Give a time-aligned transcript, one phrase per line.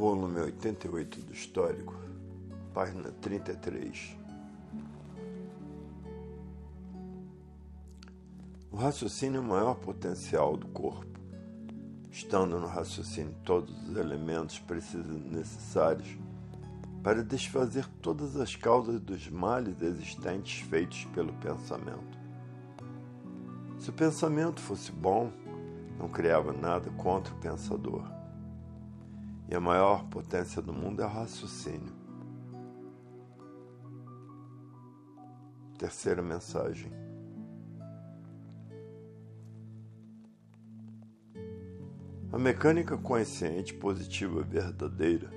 [0.00, 1.94] volume 88 do Histórico,
[2.72, 4.16] página 33.
[8.72, 11.20] O raciocínio é o maior potencial do corpo,
[12.10, 16.16] estando no raciocínio todos os elementos precisos necessários
[17.02, 22.18] para desfazer todas as causas dos males existentes feitos pelo pensamento.
[23.78, 25.30] Se o pensamento fosse bom,
[25.98, 28.19] não criava nada contra o pensador
[29.50, 31.92] e a maior potência do mundo é o raciocínio.
[35.76, 36.92] Terceira mensagem.
[42.32, 45.28] A mecânica consciente positiva verdadeira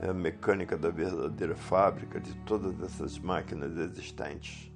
[0.00, 4.72] é a mecânica da verdadeira fábrica de todas essas máquinas existentes.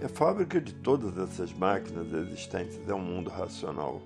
[0.00, 4.00] E a fábrica de todas essas máquinas existentes é o um mundo racional.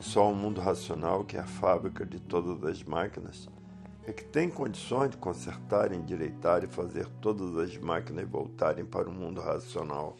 [0.00, 3.50] Só o mundo racional, que é a fábrica de todas as máquinas,
[4.06, 9.12] é que tem condições de consertar, endireitar e fazer todas as máquinas voltarem para o
[9.12, 10.16] mundo racional.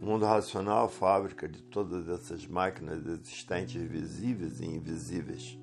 [0.00, 5.56] O mundo racional, fábrica de todas essas máquinas existentes, visíveis e invisíveis.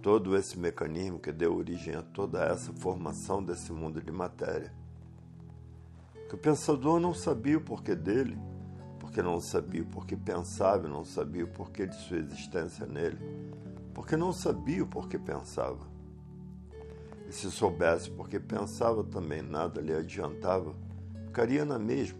[0.00, 4.72] Todo esse mecanismo que deu origem a toda essa formação desse mundo de matéria.
[6.28, 8.38] Que o pensador não sabia o porquê dele
[9.14, 13.16] porque não sabia o porquê pensava e não sabia o porquê de sua existência nele,
[13.94, 15.86] porque não sabia o porquê pensava.
[17.28, 20.74] E se soubesse porque pensava também nada lhe adiantava,
[21.26, 22.18] ficaria na mesma,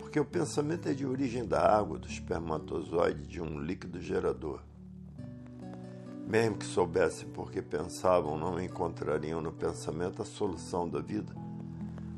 [0.00, 4.64] porque o pensamento é de origem da água, do espermatozoide, de um líquido gerador.
[6.26, 11.32] Mesmo que soubessem porque pensavam, não encontrariam no pensamento a solução da vida,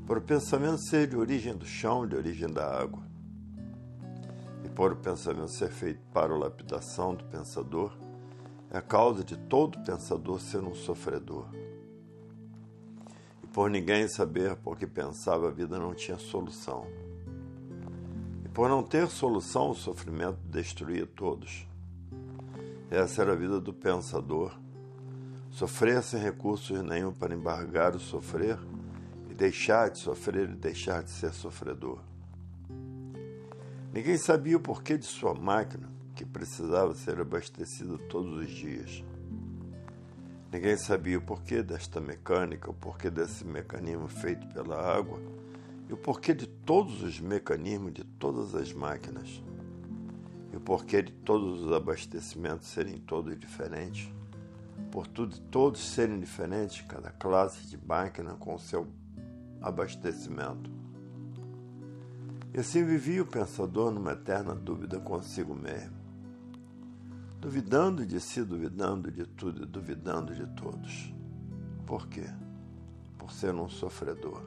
[0.06, 3.11] por o pensamento ser de origem do chão, de origem da água
[4.74, 7.92] por o pensamento ser feito para a lapidação do pensador,
[8.70, 11.46] é a causa de todo pensador ser um sofredor.
[13.42, 16.86] E por ninguém saber por que pensava, a vida não tinha solução.
[18.44, 21.66] E por não ter solução, o sofrimento destruía todos.
[22.90, 24.58] Essa era a vida do pensador.
[25.50, 28.58] Sofrer sem recursos nenhum para embargar o sofrer,
[29.28, 31.98] e deixar de sofrer e deixar de ser sofredor.
[33.92, 39.04] Ninguém sabia o porquê de sua máquina, que precisava ser abastecida todos os dias.
[40.50, 45.20] Ninguém sabia o porquê desta mecânica, o porquê desse mecanismo feito pela água
[45.90, 49.42] e o porquê de todos os mecanismos de todas as máquinas.
[50.50, 54.10] E o porquê de todos os abastecimentos serem todos diferentes.
[54.90, 58.88] Por tudo todos serem diferentes, cada classe de máquina com seu
[59.60, 60.81] abastecimento.
[62.54, 65.96] E assim vivia o pensador numa eterna dúvida consigo mesmo,
[67.40, 71.14] duvidando de si, duvidando de tudo e duvidando de todos.
[71.86, 72.26] Por quê?
[73.16, 74.42] Por ser um sofredor.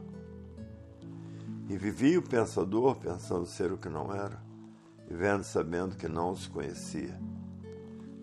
[1.67, 4.39] E vivia o pensador pensando ser o que não era,
[5.09, 7.19] vivendo sabendo que não se conhecia.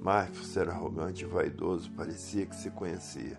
[0.00, 3.36] Mas por ser arrogante e vaidoso, parecia que se conhecia.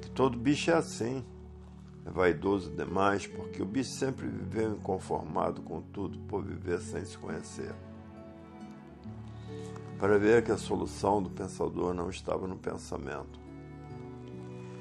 [0.00, 1.24] Que todo bicho é assim
[2.04, 7.16] é vaidoso demais porque o bicho sempre viveu inconformado com tudo por viver sem se
[7.18, 7.74] conhecer.
[9.98, 13.38] Para ver que a solução do pensador não estava no pensamento.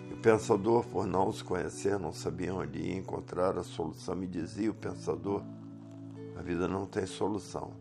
[0.09, 4.15] E o pensador, por não se conhecer, não sabia onde ia encontrar a solução.
[4.15, 5.43] Me dizia o pensador:
[6.37, 7.73] a vida não tem solução.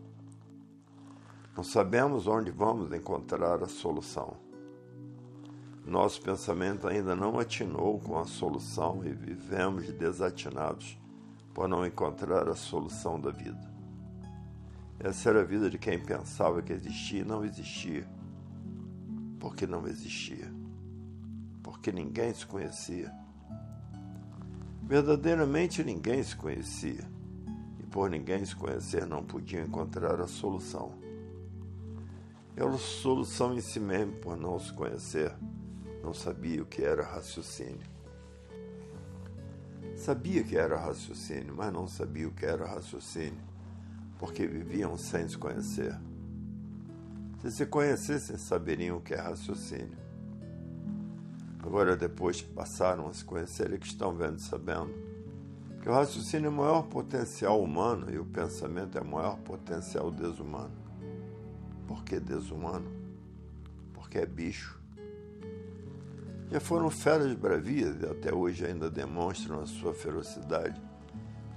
[1.55, 4.48] Não sabemos onde vamos encontrar a solução.
[5.85, 10.97] Nosso pensamento ainda não atinou com a solução e vivemos desatinados
[11.53, 13.69] por não encontrar a solução da vida.
[14.99, 18.07] Essa era a vida de quem pensava que existia e não existia.
[19.39, 20.53] Porque não existia.
[21.63, 23.11] Porque ninguém se conhecia.
[24.83, 27.09] Verdadeiramente ninguém se conhecia.
[27.79, 30.91] E por ninguém se conhecer não podia encontrar a solução.
[32.57, 35.33] É a solução em si mesmo por não se conhecer
[36.03, 37.87] não sabia o que era raciocínio.
[39.95, 43.41] Sabia que era raciocínio, mas não sabia o que era raciocínio,
[44.17, 45.93] porque viviam sem se conhecer.
[47.41, 49.97] Se se conhecessem, saberiam o que é raciocínio.
[51.61, 54.93] Agora, depois que passaram a se conhecer, é que estão vendo sabendo
[55.81, 60.11] que o raciocínio é o maior potencial humano e o pensamento é o maior potencial
[60.11, 60.75] desumano.
[61.87, 62.89] Por que desumano?
[63.93, 64.78] Porque é bicho.
[66.51, 70.81] Já foram feras bravias e até hoje ainda demonstram a sua ferocidade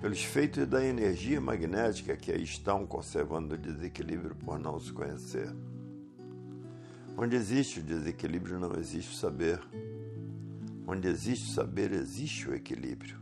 [0.03, 5.51] pelos feitos da energia magnética que aí estão conservando o desequilíbrio por não se conhecer.
[7.17, 9.61] Onde existe o desequilíbrio, não existe o saber.
[10.87, 13.17] Onde existe o saber, existe o equilíbrio.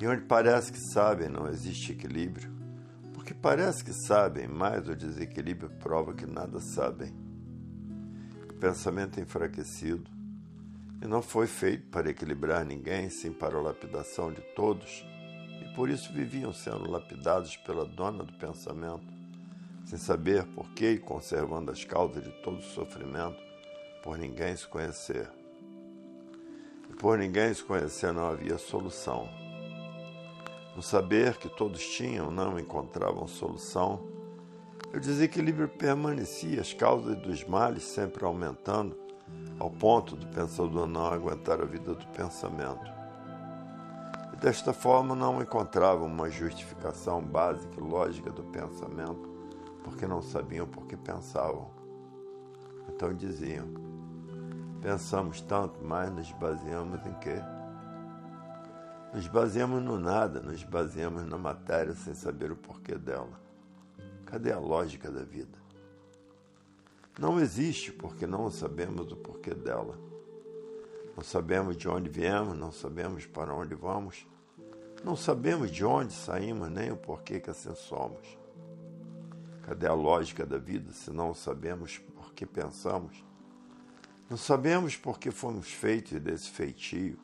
[0.00, 2.52] E onde parece que sabem, não existe equilíbrio.
[3.14, 7.12] Porque parece que sabem, mas o desequilíbrio prova que nada sabem.
[8.60, 10.19] Pensamento enfraquecido
[11.02, 15.04] e não foi feito para equilibrar ninguém, sim para a lapidação de todos,
[15.62, 19.20] e por isso viviam sendo lapidados pela dona do pensamento
[19.90, 23.42] sem saber por que e conservando as causas de todo sofrimento,
[24.04, 25.28] por ninguém se conhecer.
[26.88, 29.28] E por ninguém se conhecer não havia solução.
[30.76, 34.08] No saber que todos tinham, não encontravam solução,
[34.94, 38.96] o desequilíbrio permanecia, as causas dos males sempre aumentando,
[39.60, 42.90] ao ponto do pensador não aguentar a vida do pensamento.
[44.32, 49.28] E desta forma não encontrava uma justificação básica e lógica do pensamento
[49.84, 51.70] porque não sabiam por que pensavam.
[52.88, 53.68] Então diziam:
[54.80, 57.36] Pensamos tanto, mas nos baseamos em quê?
[59.12, 63.40] Nos baseamos no nada, nos baseamos na matéria sem saber o porquê dela.
[64.24, 65.58] Cadê a lógica da vida?
[67.20, 69.98] Não existe porque não sabemos o porquê dela.
[71.14, 74.26] Não sabemos de onde viemos, não sabemos para onde vamos,
[75.04, 78.38] não sabemos de onde saímos nem o porquê que assim somos.
[79.64, 83.22] Cadê a lógica da vida se não sabemos por que pensamos?
[84.30, 87.18] Não sabemos por que fomos feitos desse feitio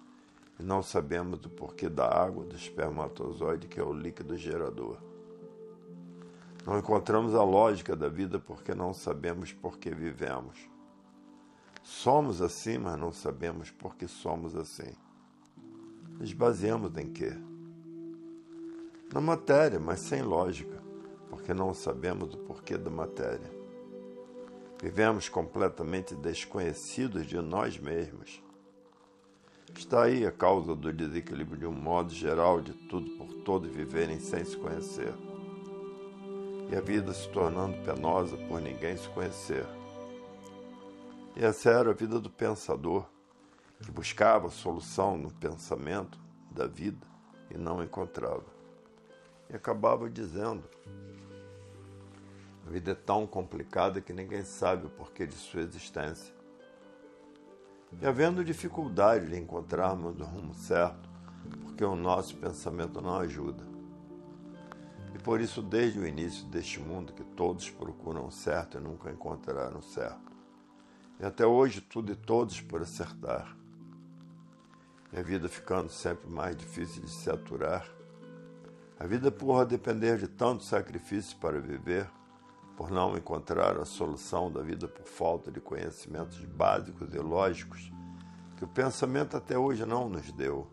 [0.61, 5.06] e não sabemos o porquê da água do espermatozoide, que é o líquido gerador.
[6.67, 10.69] Não encontramos a lógica da vida porque não sabemos por que vivemos.
[11.83, 14.93] Somos assim, mas não sabemos por que somos assim.
[16.19, 17.33] Nos baseamos em quê?
[19.15, 20.85] Na matéria, mas sem lógica
[21.29, 23.51] porque não sabemos o porquê da matéria.
[24.81, 28.43] Vivemos completamente desconhecidos de nós mesmos.
[29.77, 34.19] Está aí a causa do desequilíbrio de um modo geral de tudo por todos viverem
[34.19, 35.15] sem se conhecer.
[36.71, 39.67] E a vida se tornando penosa por ninguém se conhecer.
[41.37, 43.07] E essa era a vida do pensador,
[43.81, 46.19] que buscava solução no pensamento
[46.51, 47.07] da vida
[47.51, 48.45] e não encontrava.
[49.49, 50.65] E acabava dizendo
[52.67, 56.35] a vida é tão complicada que ninguém sabe o porquê de sua existência.
[58.01, 61.09] E havendo dificuldade de encontrarmos o rumo certo,
[61.63, 63.76] porque o nosso pensamento não ajuda.
[65.27, 69.81] Por isso, desde o início deste mundo, que todos procuram o certo e nunca encontraram
[69.81, 70.31] o certo.
[71.19, 73.57] E até hoje, tudo e todos por acertar.
[75.13, 77.85] E a vida ficando sempre mais difícil de se aturar.
[79.01, 82.09] A vida por depender de tanto sacrifício para viver
[82.77, 87.93] por não encontrar a solução da vida por falta de conhecimentos básicos e lógicos
[88.57, 90.69] que o pensamento até hoje não nos deu.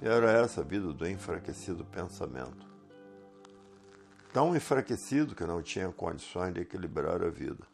[0.00, 2.67] E era essa a vida do enfraquecido pensamento.
[4.32, 7.64] Tão enfraquecido que não tinha condições de equilibrar a vida.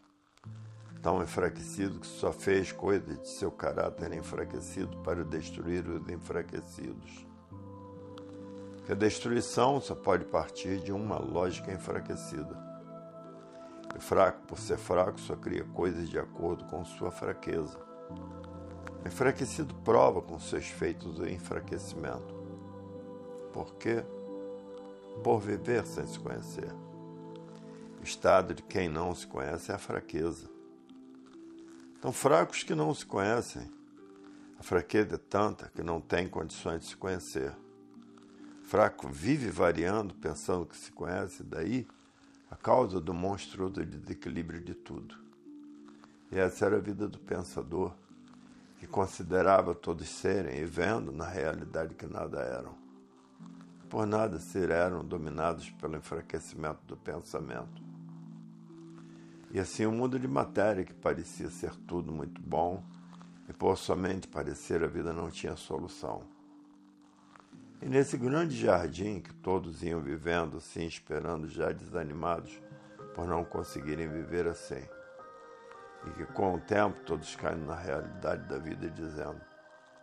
[1.02, 7.26] Tão enfraquecido que só fez coisas de seu caráter enfraquecido para destruir os enfraquecidos.
[8.86, 12.64] Que a destruição só pode partir de uma lógica enfraquecida
[13.96, 17.78] e fraco, por ser fraco, só cria coisas de acordo com sua fraqueza.
[19.04, 22.34] O enfraquecido prova com seus feitos o enfraquecimento.
[23.52, 24.04] Por quê?
[25.22, 26.72] Por viver sem se conhecer.
[28.00, 30.48] O estado de quem não se conhece é a fraqueza.
[32.00, 33.70] Tão fracos que não se conhecem.
[34.58, 37.54] A fraqueza é tanta que não tem condições de se conhecer.
[38.62, 41.86] fraco vive variando, pensando que se conhece, daí
[42.50, 45.16] a causa do monstruoso desequilíbrio de tudo.
[46.30, 47.94] E essa era a vida do pensador,
[48.78, 52.83] que considerava todos serem e vendo na realidade que nada eram.
[53.94, 57.80] Por nada ser eram dominados pelo enfraquecimento do pensamento.
[59.52, 62.82] E assim o um mundo de matéria, que parecia ser tudo muito bom,
[63.48, 66.24] e por somente parecer a vida não tinha solução.
[67.80, 72.60] E nesse grande jardim que todos iam vivendo assim, esperando já desanimados
[73.14, 74.82] por não conseguirem viver assim.
[76.04, 79.40] E que com o tempo todos caem na realidade da vida dizendo: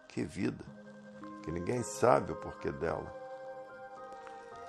[0.07, 0.63] que vida,
[1.43, 3.19] que ninguém sabe o porquê dela.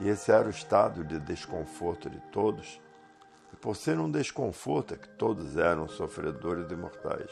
[0.02, 2.80] E esse era o estado de desconforto de todos,
[3.52, 7.30] e por ser um desconforto é que todos eram sofredores e mortais.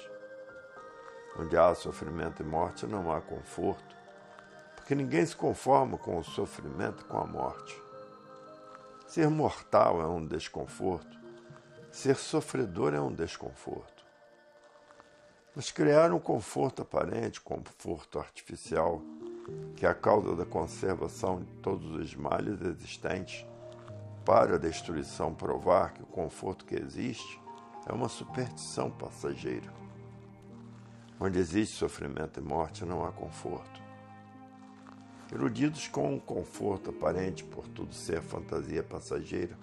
[1.37, 3.97] Onde há sofrimento e morte não há conforto,
[4.87, 7.77] que ninguém se conforma com o sofrimento e com a morte.
[9.09, 11.19] Ser mortal é um desconforto,
[11.91, 14.05] Ser sofredor é um desconforto.
[15.57, 19.03] Mas criar um conforto aparente, conforto artificial,
[19.77, 23.47] que é a causa da conservação de todos os males existentes,
[24.25, 27.41] para a destruição provar que o conforto que existe
[27.87, 29.73] é uma superstição passageira.
[31.19, 33.81] Onde existe sofrimento e morte, não há conforto.
[35.33, 39.57] Iludidos com um conforto aparente por tudo ser fantasia passageira,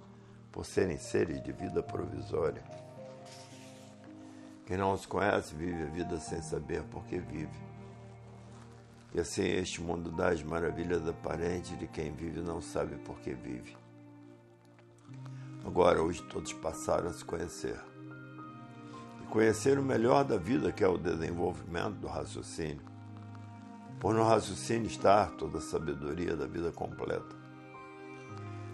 [0.52, 2.64] por serem seres de vida provisória.
[4.66, 7.77] Quem não os conhece vive a vida sem saber por que vive.
[9.14, 13.34] E assim este mundo dá as maravilhas aparentes de quem vive não sabe por que
[13.34, 13.76] vive.
[15.66, 17.78] Agora, hoje, todos passaram a se conhecer.
[19.22, 22.82] E conhecer o melhor da vida, que é o desenvolvimento do raciocínio.
[24.00, 27.36] Por no raciocínio estar toda a sabedoria da vida completa.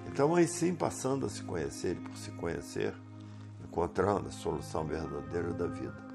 [0.05, 2.93] Então, aí sim, passando a se conhecer e por se conhecer,
[3.63, 6.12] encontrando a solução verdadeira da vida.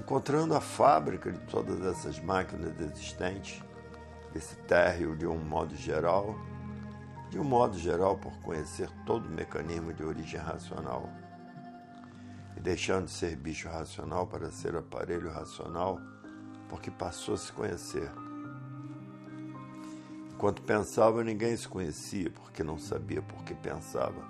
[0.00, 3.62] Encontrando a fábrica de todas essas máquinas existentes,
[4.34, 6.36] esse térreo de um modo geral,
[7.30, 11.08] de um modo geral por conhecer todo o mecanismo de origem racional.
[12.56, 16.00] E deixando de ser bicho racional para ser aparelho racional,
[16.68, 18.10] porque passou a se conhecer
[20.40, 24.26] Enquanto pensava, ninguém se conhecia, porque não sabia por que pensava.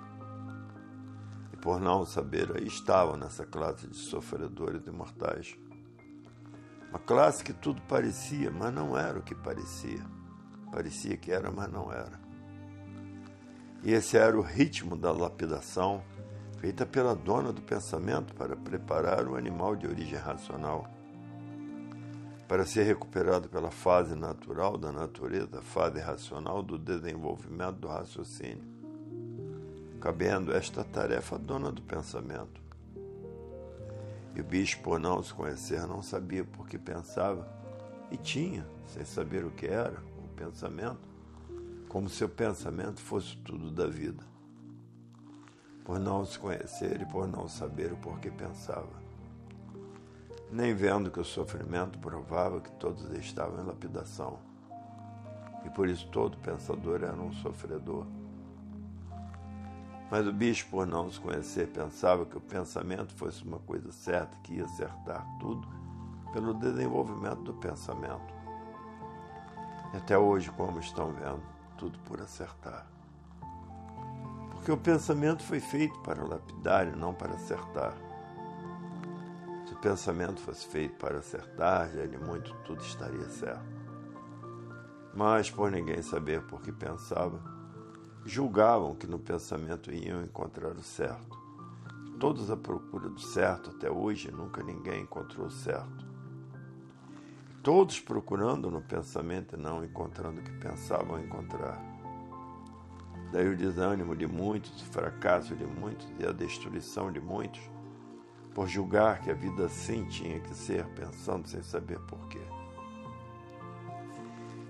[1.53, 5.57] E por não saber, aí estavam nessa classe de sofredores imortais.
[6.91, 10.05] Uma classe que tudo parecia, mas não era o que parecia.
[10.71, 12.19] Parecia que era, mas não era.
[13.81, 16.03] E esse era o ritmo da lapidação
[16.59, 20.87] feita pela dona do pensamento para preparar o animal de origem racional
[22.51, 28.61] para ser recuperado pela fase natural da natureza, fase racional do desenvolvimento do raciocínio,
[30.01, 32.61] cabendo esta tarefa à dona do pensamento.
[34.35, 37.47] E o bicho, por não se conhecer, não sabia por que pensava,
[38.09, 41.09] e tinha, sem saber o que era, o pensamento,
[41.87, 44.23] como se o pensamento fosse tudo da vida.
[45.83, 49.01] Por não se conhecer e por não saber o porquê pensava
[50.51, 54.37] nem vendo que o sofrimento provava que todos estavam em lapidação.
[55.65, 58.05] E por isso todo pensador era um sofredor.
[60.11, 64.37] Mas o bicho, por não se conhecer, pensava que o pensamento fosse uma coisa certa,
[64.43, 65.67] que ia acertar tudo
[66.33, 68.33] pelo desenvolvimento do pensamento.
[69.93, 71.41] E até hoje, como estão vendo,
[71.77, 72.85] tudo por acertar.
[74.51, 77.95] Porque o pensamento foi feito para lapidar e não para acertar
[79.81, 83.81] pensamento fosse feito para acertar, já de muito tudo estaria certo.
[85.13, 87.41] Mas, por ninguém saber por que pensava,
[88.25, 91.39] julgavam que no pensamento iam encontrar o certo.
[92.19, 96.05] Todos à procura do certo até hoje, nunca ninguém encontrou o certo.
[97.63, 101.79] Todos procurando no pensamento e não encontrando o que pensavam encontrar.
[103.31, 107.61] Daí o desânimo de muitos, o fracasso de muitos e a destruição de muitos
[108.53, 112.41] por julgar que a vida assim tinha que ser, pensando sem saber porquê.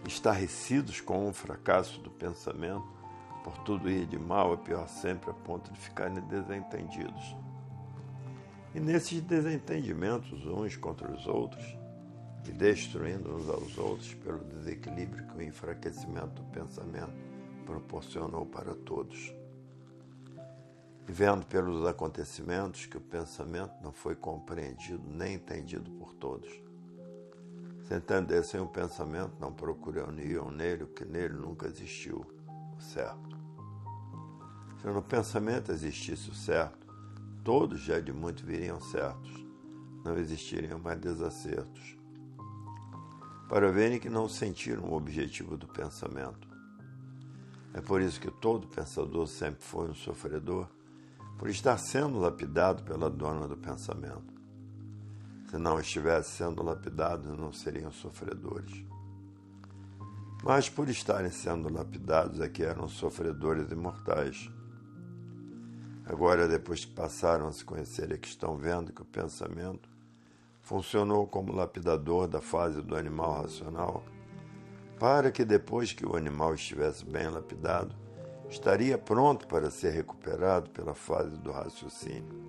[0.07, 3.00] Estarrecidos com o fracasso do pensamento,
[3.43, 7.35] por tudo ir de mal a pior sempre, a ponto de ficarem desentendidos.
[8.73, 11.77] E nesses desentendimentos uns contra os outros,
[12.47, 17.13] e destruindo uns aos outros pelo desequilíbrio que o enfraquecimento do pensamento
[17.65, 19.33] proporcionou para todos
[21.07, 26.49] e vendo pelos acontecimentos que o pensamento não foi compreendido nem entendido por todos.
[27.83, 32.25] Se entendessem o pensamento, não procurariam nele o que nele nunca existiu,
[32.81, 33.37] certo.
[34.81, 36.87] Se no pensamento existisse o certo,
[37.43, 39.31] todos já de muito viriam certos,
[40.03, 41.97] não existiriam mais desacertos.
[43.47, 46.47] Para verem que não sentiram o objetivo do pensamento.
[47.73, 50.67] É por isso que todo pensador sempre foi um sofredor
[51.37, 54.31] por estar sendo lapidado pela dona do pensamento.
[55.49, 58.85] Se não estivesse sendo lapidados, não seriam sofredores.
[60.43, 64.49] Mas por estarem sendo lapidados é que eram sofredores imortais.
[66.05, 69.89] Agora, depois que passaram a se conhecer, é que estão vendo que o pensamento
[70.61, 74.03] funcionou como lapidador da fase do animal racional,
[74.99, 77.95] para que depois que o animal estivesse bem lapidado,
[78.49, 82.41] estaria pronto para ser recuperado pela fase do raciocínio.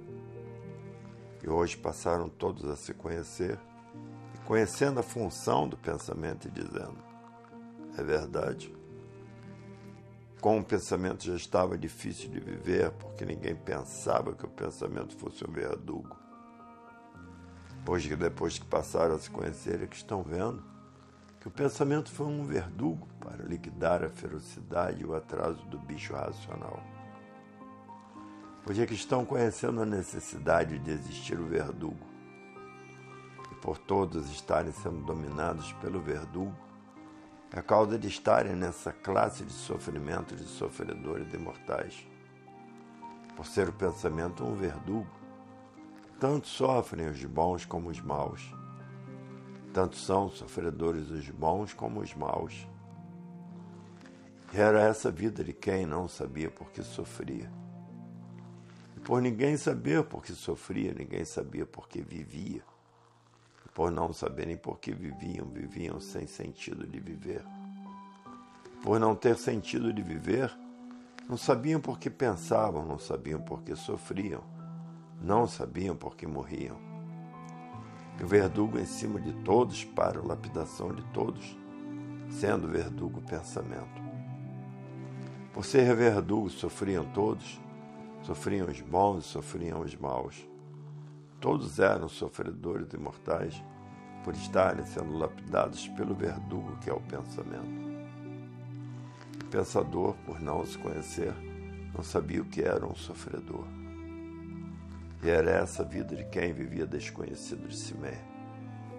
[1.42, 3.58] E hoje passaram todos a se conhecer
[4.44, 7.12] conhecendo a função do pensamento e dizendo:
[7.96, 8.75] é verdade.
[10.40, 15.49] Com o pensamento já estava difícil de viver, porque ninguém pensava que o pensamento fosse
[15.49, 16.16] um verdugo.
[17.88, 20.62] Hoje, que depois que passaram a se conhecer, é que estão vendo
[21.40, 26.14] que o pensamento foi um verdugo para liquidar a ferocidade e o atraso do bicho
[26.14, 26.80] racional.
[28.64, 32.06] Hoje é que estão conhecendo a necessidade de existir o verdugo.
[33.50, 36.56] E por todos estarem sendo dominados pelo verdugo,
[37.54, 42.06] a causa de estarem nessa classe de sofrimento de sofredores imortais.
[43.37, 45.11] Por ser o pensamento um verdugo,
[46.18, 48.54] tanto sofrem os bons como os maus.
[49.73, 52.66] Tanto são sofredores os bons como os maus.
[54.54, 57.50] Era essa vida de quem não sabia por que sofria.
[58.97, 62.62] E por ninguém saber por que sofria, ninguém sabia por que vivia
[63.75, 67.45] por não saberem por que viviam, viviam sem sentido de viver.
[68.83, 70.52] Por não ter sentido de viver,
[71.29, 74.43] não sabiam por que pensavam, não sabiam por que sofriam,
[75.21, 76.76] não sabiam por que morriam.
[78.23, 81.57] O verdugo em cima de todos para a lapidação de todos,
[82.29, 84.02] sendo verdugo pensamento.
[85.52, 87.61] Por ser verdugo, sofriam todos,
[88.23, 90.51] sofriam os bons e sofriam os maus.
[91.42, 93.61] Todos eram sofredores imortais
[94.22, 97.82] por estarem sendo lapidados pelo verdugo que é o pensamento.
[99.42, 101.34] O pensador, por não se conhecer,
[101.92, 103.66] não sabia o que era um sofredor.
[105.20, 108.32] E era essa a vida de quem vivia desconhecido de si mesmo.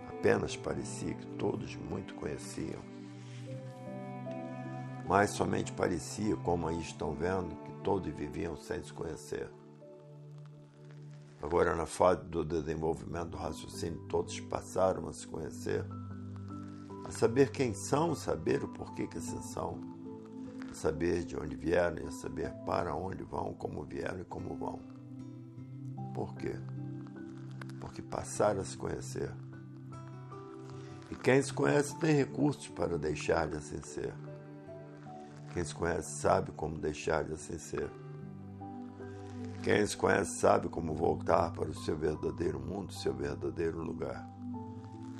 [0.09, 2.81] Apenas parecia que todos muito conheciam.
[5.07, 9.49] Mas somente parecia, como aí estão vendo, que todos viviam sem se conhecer.
[11.43, 15.85] Agora, na fase do desenvolvimento do raciocínio, todos passaram a se conhecer,
[17.05, 19.77] a saber quem são, saber o porquê que se são,
[20.71, 24.55] a saber de onde vieram e a saber para onde vão, como vieram e como
[24.55, 24.79] vão.
[26.13, 26.55] Por quê?
[27.81, 29.29] Porque passaram a se conhecer.
[31.11, 34.13] E quem se conhece tem recursos para deixar de assim ser.
[35.53, 37.91] Quem se conhece sabe como deixar de assim ser.
[39.63, 44.29] Quem se conhece sabe como voltar para o seu verdadeiro mundo, seu verdadeiro lugar.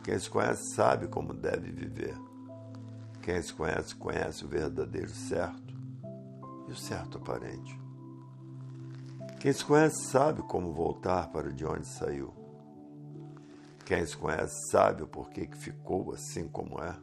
[0.03, 2.13] Quem se conhece sabe como deve viver.
[3.21, 5.73] Quem se conhece, conhece o verdadeiro certo
[6.67, 7.79] e o certo aparente.
[9.39, 12.33] Quem se conhece sabe como voltar para de onde saiu.
[13.85, 16.97] Quem se conhece sabe o porquê que ficou assim como é.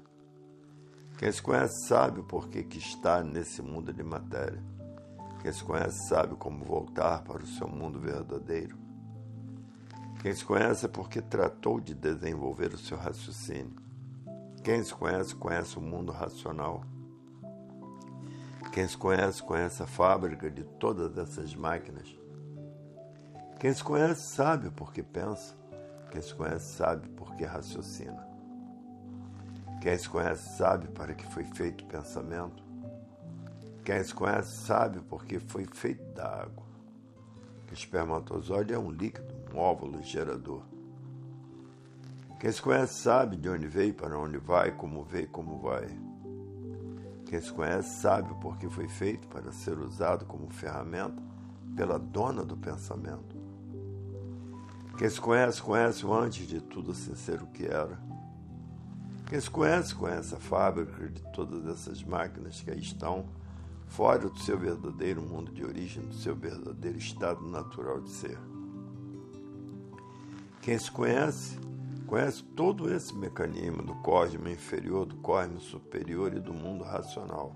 [1.17, 4.63] Quem se conhece sabe o porquê que está nesse mundo de matéria.
[5.41, 8.77] Quem se conhece sabe como voltar para o seu mundo verdadeiro.
[10.21, 13.75] Quem se conhece é porque tratou de desenvolver o seu raciocínio.
[14.63, 16.85] Quem se conhece, conhece o mundo racional.
[18.73, 22.07] Quem se conhece, conhece a fábrica de todas essas máquinas.
[23.59, 25.57] Quem se conhece sabe porque pensa.
[26.11, 28.29] Quem se conhece sabe porque raciocina.
[29.81, 32.70] Quem se conhece sabe para que foi feito o pensamento.
[33.91, 36.65] Quem se conhece sabe porque foi feito da água.
[37.69, 40.63] O espermatozoide é um líquido, um óvulo gerador.
[42.39, 45.89] Quem se conhece sabe de onde veio, para onde vai, como veio, como vai.
[47.27, 51.21] Quem se conhece sabe porque foi feito para ser usado como ferramenta
[51.75, 53.37] pela dona do pensamento.
[54.99, 57.99] Quem se conhece, conhece o antes de tudo sem ser o que era.
[59.27, 63.40] Quem se conhece, conhece a fábrica de todas essas máquinas que aí estão
[63.91, 68.39] fora do seu verdadeiro mundo de origem, do seu verdadeiro estado natural de ser.
[70.63, 71.59] Quem se conhece,
[72.07, 77.55] conhece todo esse mecanismo do cosmo inferior, do cosmo superior e do mundo racional.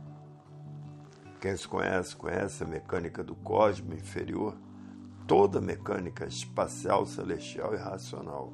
[1.40, 4.56] Quem se conhece, conhece a mecânica do cosmo inferior,
[5.28, 8.52] toda a mecânica espacial, celestial e racional.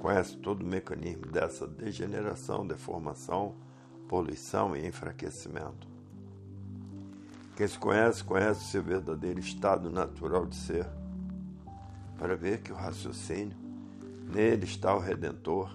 [0.00, 3.54] Conhece todo o mecanismo dessa degeneração, deformação,
[4.08, 5.91] poluição e enfraquecimento.
[7.54, 10.86] Quem se conhece, conhece o seu verdadeiro estado natural de ser,
[12.18, 13.54] para ver que o raciocínio,
[14.32, 15.70] nele está o Redentor,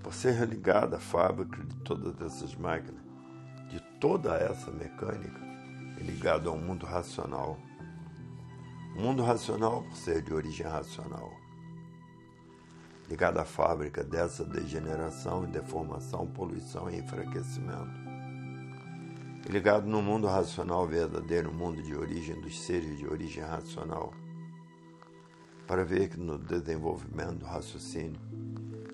[0.00, 3.02] por ser ligado à fábrica de todas essas máquinas,
[3.68, 5.40] de toda essa mecânica,
[5.98, 7.58] ligado ao mundo racional.
[8.96, 11.32] O mundo racional por ser de origem racional.
[13.08, 18.01] Ligado à fábrica dessa degeneração e deformação, poluição e enfraquecimento
[19.48, 24.12] ligado no mundo racional verdadeiro, mundo de origem dos seres de origem racional,
[25.66, 28.20] para ver que no desenvolvimento do raciocínio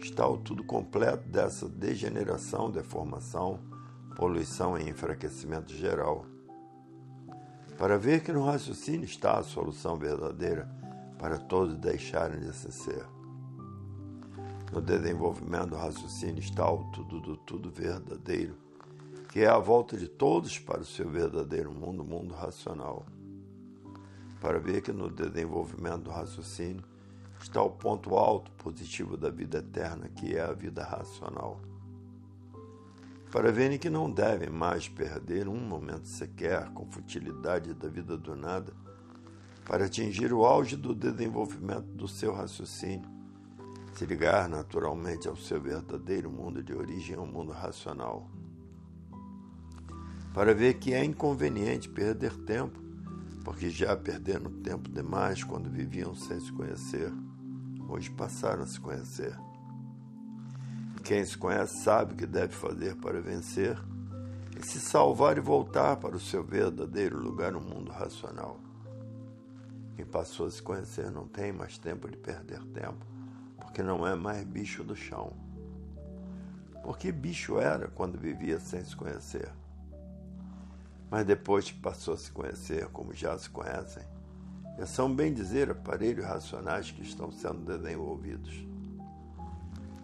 [0.00, 3.60] está o tudo completo dessa degeneração, deformação,
[4.16, 6.24] poluição e enfraquecimento geral.
[7.76, 10.68] Para ver que no raciocínio está a solução verdadeira
[11.18, 13.04] para todos deixarem de se ser.
[14.72, 18.67] No desenvolvimento do raciocínio está o tudo do tudo verdadeiro,
[19.38, 23.06] que é a volta de todos para o seu verdadeiro mundo, mundo racional.
[24.40, 26.82] Para ver que no desenvolvimento do raciocínio
[27.40, 31.60] está o ponto alto positivo da vida eterna, que é a vida racional.
[33.30, 38.34] Para verem que não devem mais perder um momento sequer com futilidade da vida do
[38.34, 38.72] nada,
[39.64, 43.08] para atingir o auge do desenvolvimento do seu raciocínio,
[43.94, 48.28] se ligar naturalmente ao seu verdadeiro mundo de origem, ao mundo racional.
[50.38, 52.78] Para ver que é inconveniente perder tempo,
[53.44, 57.12] porque já perderam tempo demais quando viviam sem se conhecer
[57.88, 59.36] hoje passaram a se conhecer.
[61.02, 63.76] Quem se conhece sabe o que deve fazer para vencer
[64.56, 68.60] e se salvar e voltar para o seu verdadeiro lugar no mundo racional.
[69.96, 73.04] Quem passou a se conhecer não tem mais tempo de perder tempo,
[73.58, 75.32] porque não é mais bicho do chão.
[76.84, 79.50] Porque bicho era quando vivia sem se conhecer.
[81.10, 84.02] Mas depois que passou a se conhecer como já se conhecem,
[84.78, 88.66] é são, bem dizer, aparelhos racionais que estão sendo desenvolvidos.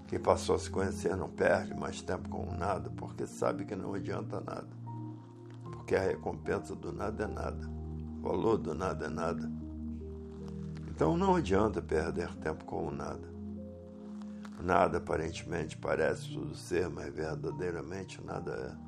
[0.09, 3.95] Quem passou a se conhecer não perde mais tempo com nada, porque sabe que não
[3.95, 4.69] adianta nada.
[5.71, 7.69] Porque a recompensa do nada é nada,
[8.19, 9.51] o valor do nada é nada.
[10.89, 13.29] Então não adianta perder tempo com o nada.
[14.59, 18.84] O nada aparentemente parece tudo ser, mas verdadeiramente nada é.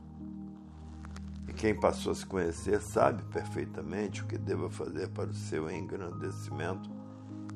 [1.57, 6.91] Quem passou a se conhecer sabe perfeitamente o que deva fazer para o seu engrandecimento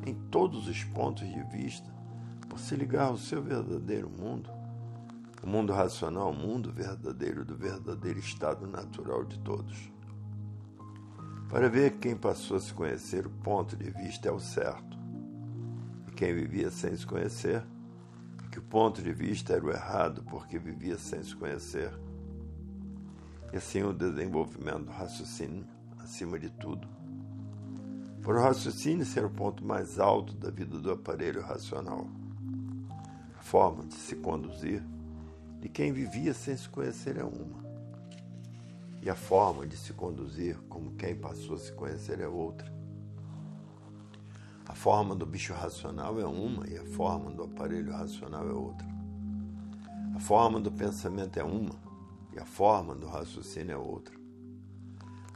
[0.06, 1.92] em todos os pontos de vista,
[2.48, 4.50] por se ligar ao seu verdadeiro mundo,
[5.42, 9.92] o mundo racional, o mundo verdadeiro do verdadeiro estado natural de todos.
[11.50, 14.98] Para ver que quem passou a se conhecer, o ponto de vista é o certo,
[16.08, 17.62] e quem vivia sem se conhecer,
[18.50, 21.92] que o ponto de vista era o errado porque vivia sem se conhecer
[23.52, 25.66] e assim o desenvolvimento do raciocínio
[25.98, 26.86] acima de tudo.
[28.22, 32.06] Por o raciocínio ser o ponto mais alto da vida do aparelho racional,
[33.38, 34.82] a forma de se conduzir
[35.60, 37.60] de quem vivia sem se conhecer é uma,
[39.02, 42.70] e a forma de se conduzir como quem passou a se conhecer é outra.
[44.66, 48.86] A forma do bicho racional é uma e a forma do aparelho racional é outra.
[50.14, 51.74] A forma do pensamento é uma
[52.32, 54.14] e a forma do raciocínio é outra.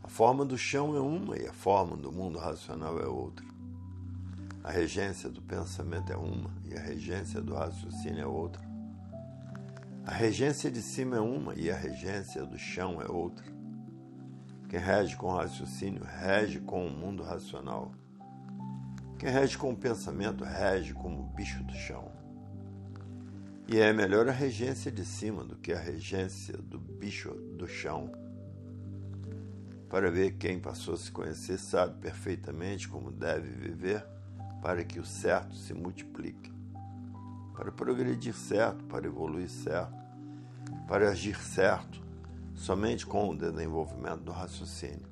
[0.02, 3.44] A forma do chão é uma e a forma do mundo racional é outra.
[4.62, 8.62] A regência do pensamento é uma e a regência do raciocínio é outra.
[10.06, 13.44] A regência de cima é uma e a regência do chão é outra.
[14.68, 17.92] Quem rege com o raciocínio rege com o mundo racional.
[19.18, 22.23] Quem rege com o pensamento rege como o bicho do chão.
[23.66, 28.12] E é melhor a regência de cima do que a regência do bicho do chão.
[29.88, 34.04] Para ver quem passou a se conhecer sabe perfeitamente como deve viver
[34.60, 36.52] para que o certo se multiplique.
[37.54, 39.94] Para progredir certo, para evoluir certo,
[40.86, 42.02] para agir certo,
[42.54, 45.08] somente com o desenvolvimento do raciocínio.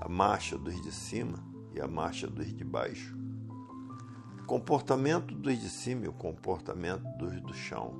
[0.00, 1.38] A marcha dos de cima
[1.74, 3.15] e a marcha dos de baixo
[4.46, 7.98] comportamento dos de cima e o comportamento dos do chão.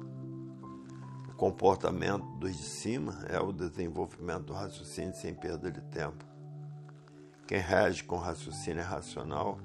[1.28, 6.24] O comportamento dos de cima é o desenvolvimento do raciocínio sem perda de tempo.
[7.48, 9.58] Quem rege com raciocínio é racional,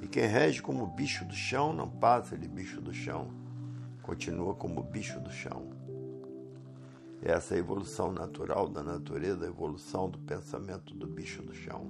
[0.00, 3.28] e quem rege como bicho do chão não passa de bicho do chão,
[4.00, 5.68] continua como bicho do chão.
[7.20, 11.86] Essa é a evolução natural da natureza, a evolução do pensamento do bicho do chão,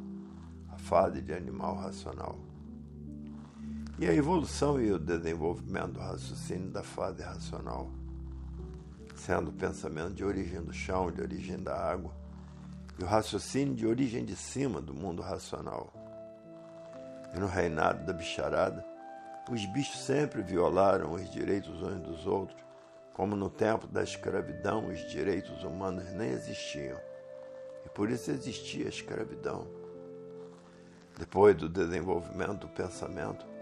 [0.68, 2.51] a fase de animal racional.
[4.02, 7.88] E a evolução e o desenvolvimento do raciocínio da fase racional,
[9.14, 12.10] sendo o pensamento de origem do chão, de origem da água,
[12.98, 15.92] e o raciocínio de origem de cima do mundo racional.
[17.32, 18.84] E no reinado da bicharada,
[19.48, 22.60] os bichos sempre violaram os direitos uns dos outros,
[23.14, 26.98] como no tempo da escravidão os direitos humanos nem existiam.
[27.86, 29.64] E por isso existia a escravidão.
[31.16, 33.52] Depois do desenvolvimento do pensamento,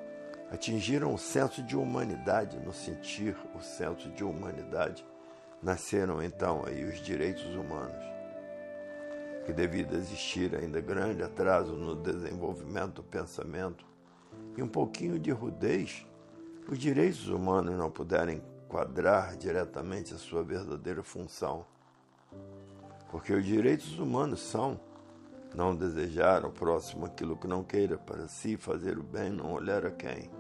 [0.50, 5.06] atingiram o senso de humanidade, no sentir o senso de humanidade,
[5.62, 8.04] nasceram então aí os direitos humanos,
[9.46, 13.86] que devido a existir ainda grande atraso no desenvolvimento do pensamento
[14.56, 16.06] e um pouquinho de rudez,
[16.68, 21.64] os direitos humanos não puderam enquadrar diretamente a sua verdadeira função.
[23.10, 24.78] Porque os direitos humanos são
[25.54, 29.84] não desejar ao próximo aquilo que não queira para si, fazer o bem, não olhar
[29.84, 30.30] a quem.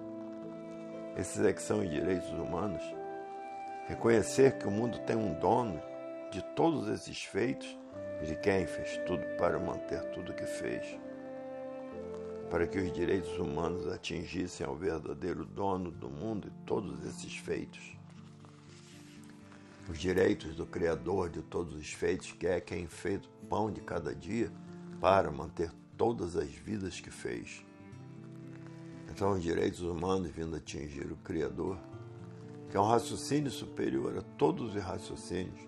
[1.16, 2.82] Esses é que são os direitos humanos.
[3.86, 5.82] Reconhecer que o mundo tem um dono
[6.30, 7.76] de todos esses feitos
[8.24, 10.98] de quem fez tudo para manter tudo que fez.
[12.50, 17.96] Para que os direitos humanos atingissem ao verdadeiro dono do mundo e todos esses feitos.
[19.88, 23.80] Os direitos do Criador de todos os feitos, que é quem fez o pão de
[23.80, 24.52] cada dia
[25.00, 27.64] para manter todas as vidas que fez.
[29.10, 31.76] Então, os direitos humanos vindo atingir o Criador,
[32.70, 35.60] que é um raciocínio superior a todos os raciocínios,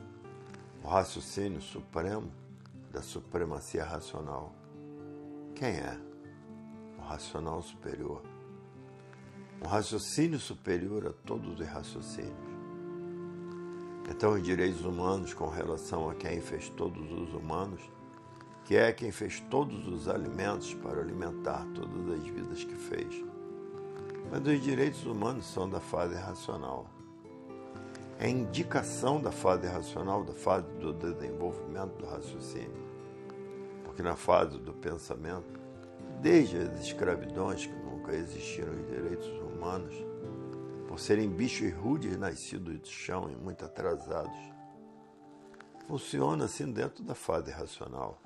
[0.83, 2.33] o raciocínio supremo
[2.93, 4.55] da supremacia racional.
[5.55, 5.99] Quem é
[6.99, 8.23] o racional superior?
[9.61, 12.53] Um raciocínio superior a todos os raciocínios.
[14.09, 17.81] Então, os direitos humanos com relação a quem fez todos os humanos
[18.65, 23.32] que é quem fez todos os alimentos para alimentar todas as vidas que fez.
[24.33, 26.89] Mas os direitos humanos são da fase racional.
[28.19, 32.83] É indicação da fase racional, da fase do desenvolvimento do raciocínio.
[33.85, 35.61] Porque na fase do pensamento,
[36.23, 39.95] desde as escravidões que nunca existiram os direitos humanos,
[40.89, 44.33] por serem bichos rudes nascidos do chão e muito atrasados,
[45.87, 48.19] funciona assim dentro da fase racional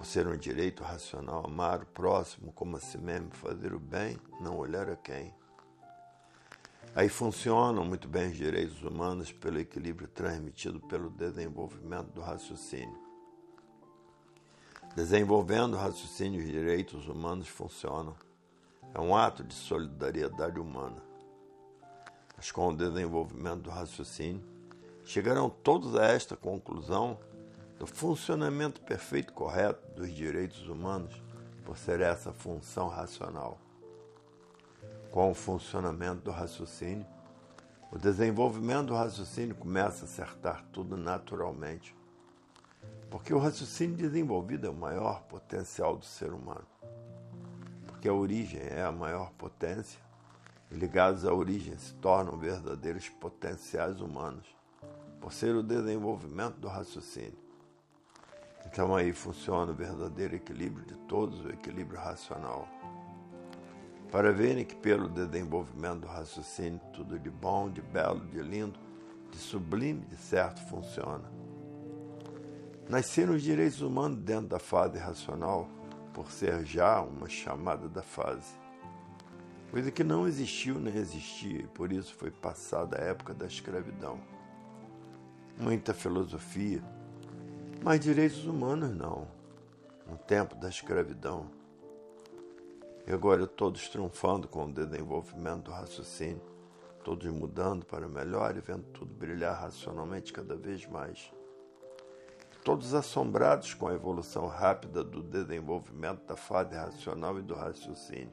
[0.00, 4.16] por ser um direito racional amar o próximo como a si mesmo, fazer o bem,
[4.40, 5.34] não olhar a quem.
[6.94, 12.98] Aí funcionam muito bem os direitos humanos pelo equilíbrio transmitido pelo desenvolvimento do raciocínio.
[14.96, 18.16] Desenvolvendo o raciocínio, os direitos humanos funcionam.
[18.94, 21.02] É um ato de solidariedade humana.
[22.38, 24.42] Mas com o desenvolvimento do raciocínio,
[25.04, 27.18] chegarão todos a esta conclusão
[27.80, 31.18] do funcionamento perfeito correto dos direitos humanos
[31.64, 33.58] por ser essa função racional.
[35.10, 37.06] Com o funcionamento do raciocínio,
[37.90, 41.96] o desenvolvimento do raciocínio começa a acertar tudo naturalmente,
[43.08, 46.66] porque o raciocínio desenvolvido é o maior potencial do ser humano.
[47.86, 50.02] Porque a origem é a maior potência,
[50.70, 54.54] e ligados à origem se tornam verdadeiros potenciais humanos,
[55.18, 57.39] por ser o desenvolvimento do raciocínio.
[58.66, 62.68] Então aí funciona o verdadeiro equilíbrio de todos, o equilíbrio racional.
[64.10, 68.78] Para verem que pelo desenvolvimento do raciocínio tudo de bom, de belo, de lindo,
[69.30, 71.30] de sublime, de certo funciona.
[72.88, 75.68] Nasceram os direitos humanos dentro da fase racional,
[76.12, 78.58] por ser já uma chamada da fase.
[79.70, 84.18] Coisa que não existiu nem existia, e por isso foi passada a época da escravidão.
[85.56, 86.82] Muita filosofia,
[87.82, 89.26] mas direitos humanos não.
[90.06, 91.50] No tempo da escravidão.
[93.06, 96.42] E agora todos triunfando com o desenvolvimento do raciocínio,
[97.02, 101.32] todos mudando para melhor e vendo tudo brilhar racionalmente cada vez mais.
[102.62, 108.32] Todos assombrados com a evolução rápida do desenvolvimento da fase racional e do raciocínio.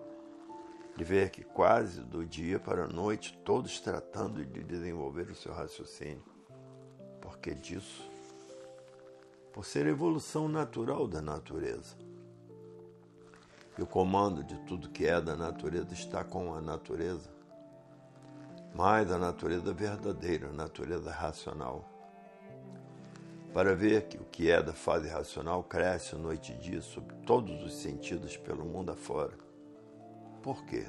[0.97, 5.53] De ver que quase do dia para a noite, todos tratando de desenvolver o seu
[5.53, 6.23] raciocínio.
[7.21, 8.16] Porque disso
[9.57, 11.95] por ser evolução natural da natureza.
[13.75, 17.27] E o comando de tudo que é da natureza está com a natureza,
[18.75, 21.89] mais a natureza verdadeira, a natureza racional.
[23.51, 27.63] Para ver que o que é da fase racional cresce noite e dia sob todos
[27.63, 29.33] os sentidos pelo mundo afora.
[30.43, 30.85] Por quê?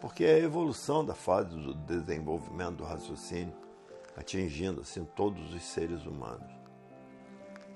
[0.00, 3.54] Porque é a evolução da fase do desenvolvimento do raciocínio,
[4.16, 6.57] atingindo assim todos os seres humanos.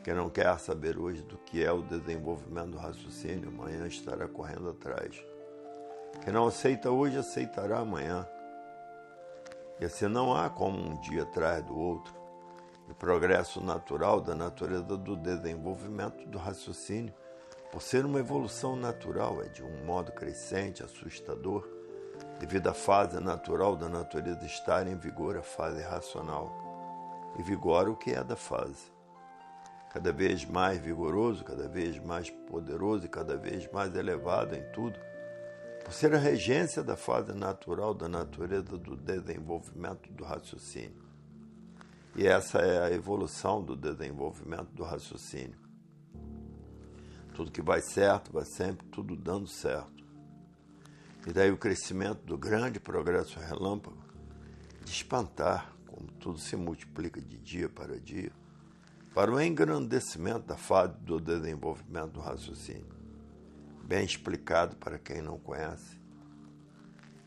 [0.02, 4.68] Quem não quer saber hoje do que é o desenvolvimento do raciocínio, amanhã estará correndo
[4.68, 5.24] atrás.
[6.24, 8.26] Quem não aceita hoje, aceitará amanhã.
[9.78, 12.12] E assim não há como um dia atrás do outro.
[12.90, 17.14] O progresso natural da natureza do desenvolvimento do raciocínio,
[17.70, 21.64] por ser uma evolução natural, é de um modo crescente, assustador,
[22.40, 26.52] devido à fase natural da natureza estar em vigor a fase racional.
[27.38, 28.91] E vigora o que é da fase
[29.92, 34.98] cada vez mais vigoroso, cada vez mais poderoso e cada vez mais elevado em tudo,
[35.84, 41.02] por ser a regência da fase natural da natureza do desenvolvimento do raciocínio.
[42.16, 45.60] E essa é a evolução do desenvolvimento do raciocínio.
[47.34, 50.02] Tudo que vai certo, vai sempre tudo dando certo.
[51.26, 54.02] E daí o crescimento do grande progresso relâmpago
[54.84, 58.32] de espantar como tudo se multiplica de dia para dia
[59.14, 62.86] para o engrandecimento da fase do desenvolvimento do raciocínio,
[63.84, 66.00] bem explicado para quem não conhece,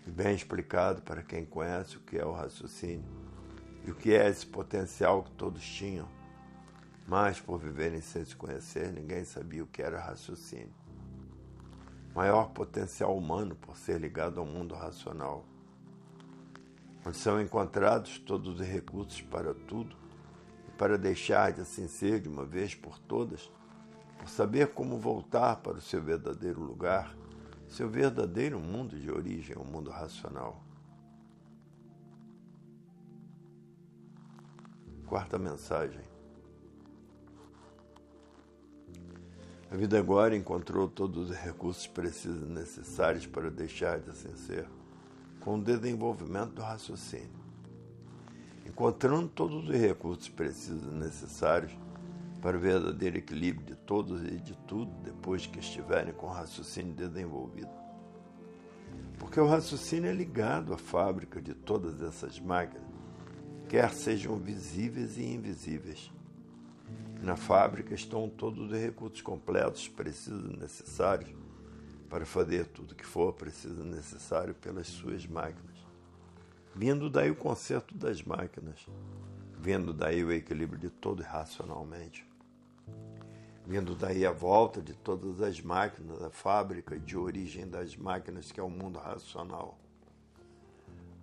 [0.08, 3.06] e bem explicado para quem conhece o que é o raciocínio
[3.86, 6.08] e o que é esse potencial que todos tinham,
[7.08, 10.74] mas por viverem sem se conhecer, ninguém sabia o que era raciocínio.
[12.16, 15.46] Maior potencial humano por ser ligado ao mundo racional,
[17.06, 20.05] onde são encontrados todos os recursos para tudo
[20.78, 23.52] para deixar de assim ser de uma vez por todas,
[24.18, 27.16] por saber como voltar para o seu verdadeiro lugar,
[27.68, 30.62] seu verdadeiro mundo de origem, o mundo racional.
[35.08, 36.04] Quarta mensagem.
[39.72, 44.68] A vida agora encontrou todos os recursos precisos e necessários para deixar de assim ser,
[45.40, 47.45] com o desenvolvimento do raciocínio
[48.66, 51.72] encontrando todos os recursos precisos e necessários
[52.42, 56.94] para o verdadeiro equilíbrio de todos e de tudo depois que estiverem com o raciocínio
[56.94, 57.72] desenvolvido.
[59.18, 62.86] Porque o raciocínio é ligado à fábrica de todas essas máquinas,
[63.68, 66.12] quer sejam visíveis e invisíveis.
[67.22, 71.34] Na fábrica estão todos os recursos completos, precisos e necessários
[72.10, 75.75] para fazer tudo que for preciso e necessário pelas suas máquinas.
[76.78, 78.86] Vindo daí o conserto das máquinas,
[79.58, 82.28] vindo daí o equilíbrio de todo racionalmente,
[83.66, 88.60] vindo daí a volta de todas as máquinas, a fábrica de origem das máquinas que
[88.60, 89.80] é o mundo racional.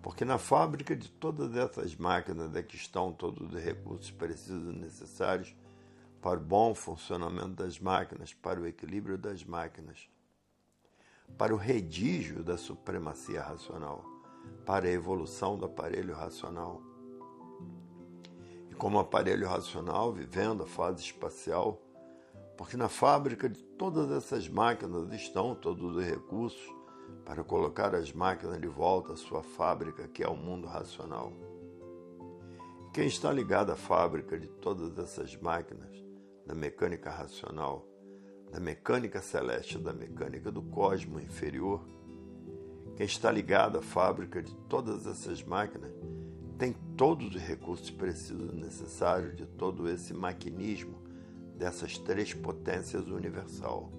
[0.01, 4.79] Porque na fábrica de todas essas máquinas é que estão todos os recursos precisos e
[4.79, 5.55] necessários
[6.19, 10.09] para o bom funcionamento das máquinas, para o equilíbrio das máquinas,
[11.37, 14.12] para o redígio da supremacia racional
[14.65, 16.81] para a evolução do aparelho racional.
[18.69, 21.81] E como aparelho racional, vivendo a fase espacial,
[22.57, 26.63] porque na fábrica de todas essas máquinas estão todos os recursos
[27.25, 31.33] para colocar as máquinas de volta à sua fábrica, que é o mundo racional.
[32.93, 35.91] Quem está ligado à fábrica de todas essas máquinas,
[36.45, 37.87] da mecânica racional,
[38.51, 41.83] da mecânica celeste, da mecânica do cosmo inferior,
[42.95, 45.91] quem está ligado à fábrica de todas essas máquinas
[46.57, 51.01] tem todos os recursos precisos necessários de todo esse maquinismo
[51.57, 53.91] dessas três potências universal.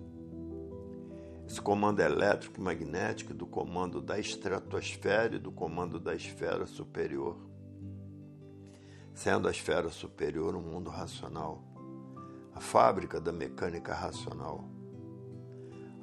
[1.46, 7.36] Esse comando elétrico magnético do comando da estratosfera e do comando da esfera superior.
[9.12, 11.62] Sendo a esfera superior um mundo racional,
[12.54, 14.73] a fábrica da mecânica racional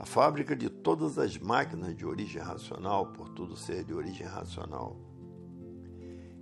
[0.01, 4.97] a fábrica de todas as máquinas de origem racional, por tudo ser de origem racional.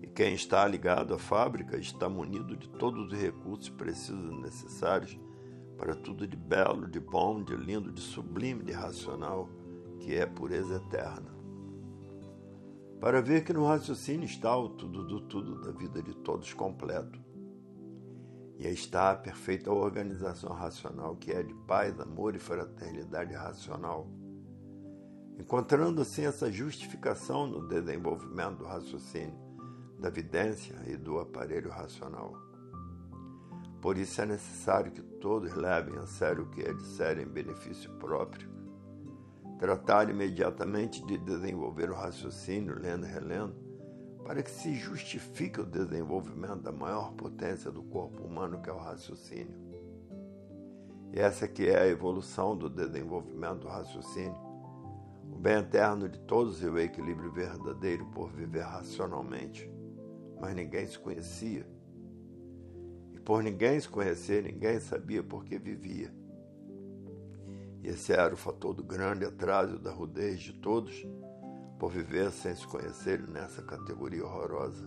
[0.01, 5.19] E quem está ligado à fábrica está munido de todos os recursos precisos e necessários
[5.77, 9.49] para tudo de belo, de bom, de lindo, de sublime, de racional,
[9.99, 11.35] que é pureza eterna.
[13.01, 17.19] Para ver que no raciocínio está o tudo do tudo da vida de todos completo
[18.59, 24.05] e está a perfeita organização racional, que é de paz, amor e fraternidade racional.
[25.39, 29.39] Encontrando assim essa justificação no desenvolvimento do raciocínio,
[29.97, 32.33] da vidência e do aparelho racional.
[33.81, 37.89] Por isso é necessário que todos levem a sério o que é disserem em benefício
[37.93, 38.49] próprio,
[39.57, 43.68] tratar imediatamente de desenvolver o raciocínio, lendo e relendo,
[44.29, 48.77] para que se justifique o desenvolvimento da maior potência do corpo humano, que é o
[48.77, 49.55] raciocínio.
[51.11, 54.37] E essa que é a evolução do desenvolvimento do raciocínio,
[55.33, 59.67] o bem eterno de todos e o equilíbrio verdadeiro por viver racionalmente.
[60.39, 61.65] Mas ninguém se conhecia.
[63.15, 66.13] E por ninguém se conhecer, ninguém sabia por que vivia.
[67.81, 71.03] E esse era o fator do grande atraso da rudez de todos
[71.79, 74.85] por viver sem se conhecer nessa categoria horrorosa.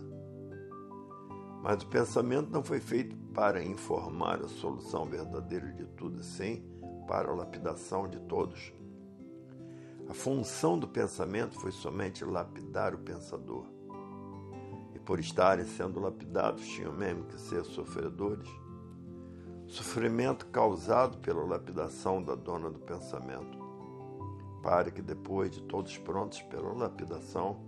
[1.63, 6.63] Mas o pensamento não foi feito para informar a solução verdadeira de tudo, sim
[7.07, 8.71] para a lapidação de todos.
[10.07, 13.65] A função do pensamento foi somente lapidar o pensador.
[14.93, 18.47] E por estarem sendo lapidados, tinham mesmo que ser sofredores.
[19.67, 23.62] Sofrimento causado pela lapidação da dona do pensamento
[24.63, 27.59] para que depois de todos prontos pela lapidação,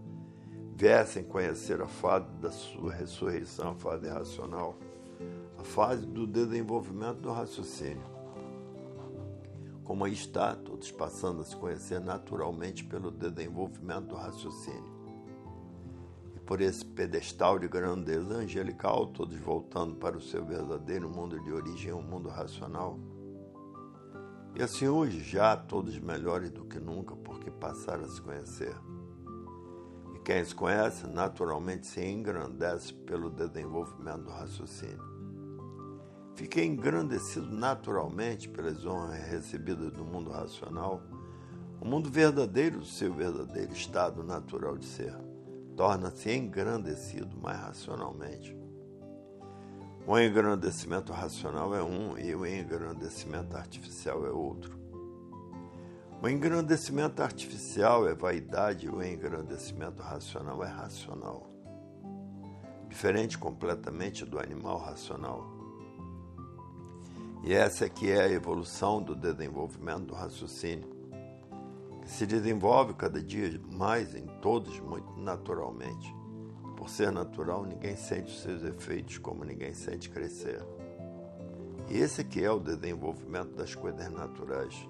[0.74, 4.76] viessem conhecer a fase da sua ressurreição, a fase racional,
[5.58, 8.16] a fase do desenvolvimento do raciocínio.
[9.84, 14.96] Como aí está, todos passando a se conhecer naturalmente pelo desenvolvimento do raciocínio.
[16.36, 21.52] E por esse pedestal de grandeza angelical, todos voltando para o seu verdadeiro mundo de
[21.52, 22.98] origem, o um mundo racional.
[24.56, 28.76] E assim hoje, já todos melhores do que nunca, porque passaram a se conhecer.
[30.16, 35.04] E quem se conhece, naturalmente se engrandece pelo desenvolvimento do raciocínio.
[36.36, 41.02] Fiquei engrandecido naturalmente pelas honras recebidas do mundo racional,
[41.82, 45.16] o mundo verdadeiro seu verdadeiro estado natural de ser
[45.76, 48.58] torna-se engrandecido mais racionalmente.
[50.08, 54.78] O engrandecimento racional é um e o engrandecimento artificial é outro.
[56.22, 61.50] O engrandecimento artificial é vaidade e o engrandecimento racional é racional.
[62.88, 65.44] Diferente completamente do animal racional.
[67.44, 70.96] E essa é que é a evolução do desenvolvimento do raciocínio
[72.04, 76.16] que se desenvolve cada dia mais em todos muito naturalmente.
[76.76, 80.62] Por ser natural, ninguém sente os seus efeitos como ninguém sente crescer.
[81.90, 84.88] E esse que é o desenvolvimento das coisas naturais.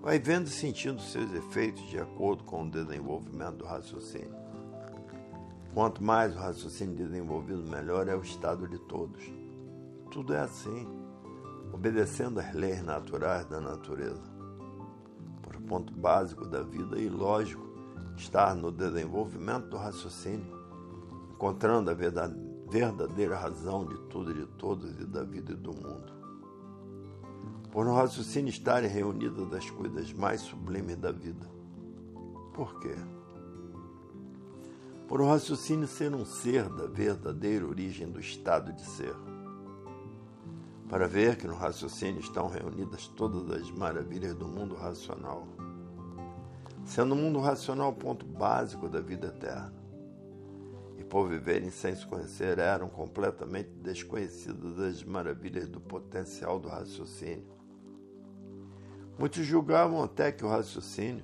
[0.00, 4.34] Vai vendo e sentindo seus efeitos de acordo com o desenvolvimento do raciocínio.
[5.72, 9.22] Quanto mais o raciocínio desenvolvido, melhor é o estado de todos.
[10.10, 10.86] Tudo é assim,
[11.72, 14.32] obedecendo às leis naturais da natureza
[15.72, 17.66] ponto básico da vida e, lógico,
[18.14, 20.51] estar no desenvolvimento do raciocínio,
[21.42, 26.12] encontrando a verdadeira razão de tudo e de todos e da vida e do mundo.
[27.72, 31.44] Por no raciocínio estarem reunidas as coisas mais sublimes da vida.
[32.54, 32.94] Por quê?
[35.08, 39.16] Por o raciocínio ser um ser da verdadeira origem do estado de ser
[40.88, 45.48] para ver que no raciocínio estão reunidas todas as maravilhas do mundo racional,
[46.84, 49.81] sendo o mundo racional o ponto básico da vida eterna.
[51.12, 57.44] Por viverem sem se conhecer, eram completamente desconhecidas as maravilhas do potencial do raciocínio.
[59.18, 61.22] Muitos julgavam até que o raciocínio,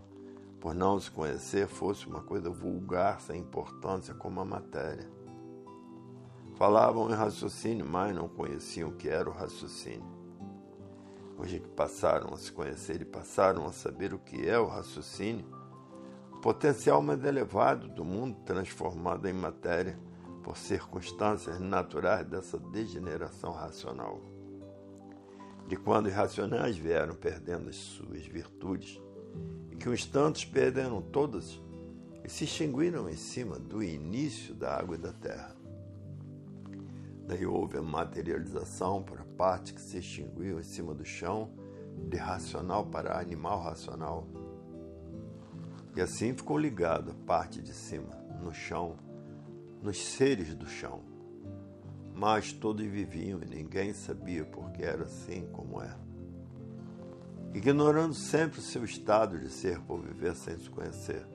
[0.61, 5.09] por não se conhecer, fosse uma coisa vulgar, sem importância como a matéria.
[6.57, 10.05] Falavam em raciocínio, mas não conheciam o que era o raciocínio.
[11.39, 15.47] Hoje que passaram a se conhecer e passaram a saber o que é o raciocínio,
[16.41, 19.99] potencial mais elevado do mundo transformado em matéria
[20.43, 24.20] por circunstâncias naturais dessa degeneração racional.
[25.66, 29.01] De quando os racionais vieram perdendo as suas virtudes,
[29.70, 31.61] e que uns tantos perderam todas
[32.24, 35.55] e se extinguiram em cima do início da água e da terra.
[37.26, 41.51] Daí houve a materialização para a parte que se extinguiu em cima do chão,
[42.09, 44.26] de racional para animal racional.
[45.99, 48.94] E assim ficou ligado a parte de cima, no chão,
[49.82, 51.01] nos seres do chão.
[52.14, 55.92] Mas todos viviam e ninguém sabia porque era assim como é.
[57.53, 61.26] Ignorando sempre o seu estado de ser por viver sem se conhecer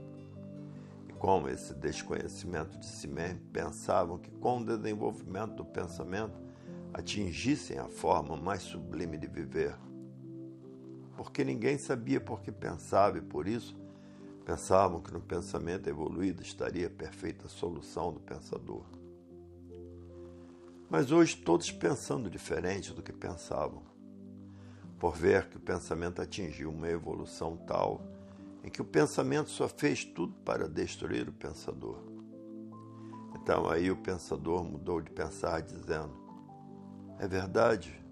[1.19, 6.39] com esse desconhecimento de si mesmo, pensavam que com o desenvolvimento do pensamento
[6.93, 9.75] atingissem a forma mais sublime de viver.
[11.17, 13.82] Porque ninguém sabia por que pensava e por isso
[14.45, 18.85] pensavam que no pensamento evoluído estaria a perfeita solução do pensador.
[20.89, 23.81] Mas hoje todos pensando diferente do que pensavam,
[24.99, 28.01] por ver que o pensamento atingiu uma evolução tal
[28.63, 31.97] em que o pensamento só fez tudo para destruir o pensador.
[33.35, 36.15] Então aí o pensador mudou de pensar, dizendo:
[37.19, 38.02] É verdade.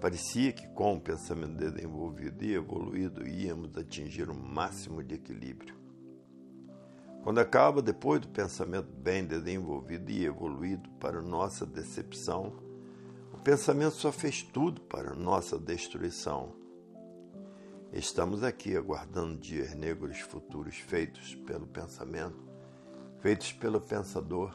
[0.00, 5.74] Parecia que com o pensamento desenvolvido e evoluído íamos atingir o máximo de equilíbrio.
[7.22, 12.52] Quando acaba depois do pensamento bem desenvolvido e evoluído, para nossa decepção,
[13.32, 16.66] o pensamento só fez tudo para nossa destruição
[17.92, 22.36] Estamos aqui aguardando dias negros futuros feitos pelo pensamento,
[23.20, 24.54] feitos pelo pensador.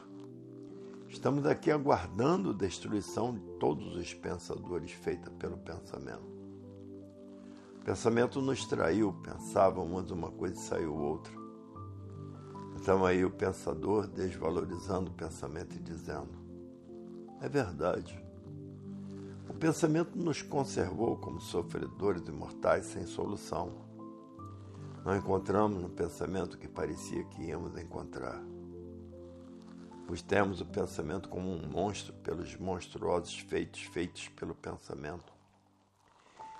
[1.12, 6.24] Estamos aqui aguardando a destruição de todos os pensadores feita pelo pensamento.
[7.76, 11.32] O pensamento nos traiu, pensávamos uma coisa e saiu outra.
[12.74, 16.32] Então aí o pensador desvalorizando o pensamento e dizendo:
[17.42, 18.18] é verdade.
[19.50, 23.70] O pensamento nos conservou como sofredores imortais sem solução.
[25.04, 28.51] Não encontramos no pensamento que parecia que íamos encontrar.
[30.12, 35.32] Pois temos o pensamento como um monstro pelos monstruosos feitos feitos pelo pensamento.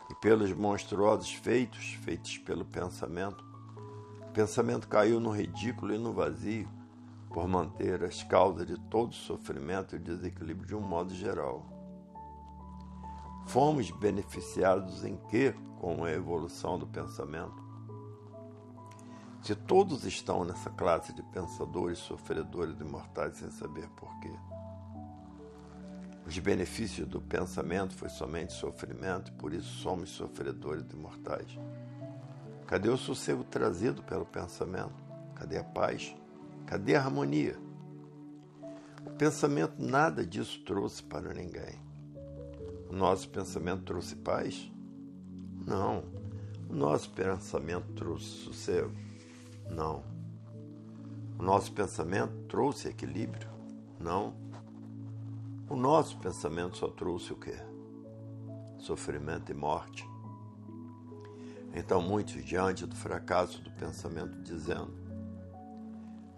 [0.08, 3.44] E pelos monstruosos feitos feitos pelo pensamento,
[4.26, 6.66] o pensamento caiu no ridículo e no vazio,
[7.28, 11.62] por manter as causas de todo sofrimento e desequilíbrio de um modo geral.
[13.48, 17.61] Fomos beneficiados em que com a evolução do pensamento?
[19.42, 24.30] Se todos estão nessa classe de pensadores, sofredores e mortais sem saber porquê.
[26.24, 31.58] Os benefícios do pensamento foi somente sofrimento, por isso somos sofredores e mortais.
[32.68, 34.94] Cadê o sossego trazido pelo pensamento?
[35.34, 36.14] Cadê a paz?
[36.64, 37.58] Cadê a harmonia?
[39.04, 41.82] O pensamento nada disso trouxe para ninguém.
[42.88, 44.70] O nosso pensamento trouxe paz?
[45.66, 46.04] Não.
[46.70, 49.01] O nosso pensamento trouxe sossego?
[49.74, 50.04] Não.
[51.38, 53.48] O nosso pensamento trouxe equilíbrio?
[53.98, 54.34] Não.
[55.68, 57.56] O nosso pensamento só trouxe o quê?
[58.78, 60.08] Sofrimento e morte.
[61.74, 64.92] Então, muitos, diante do fracasso do pensamento, dizendo: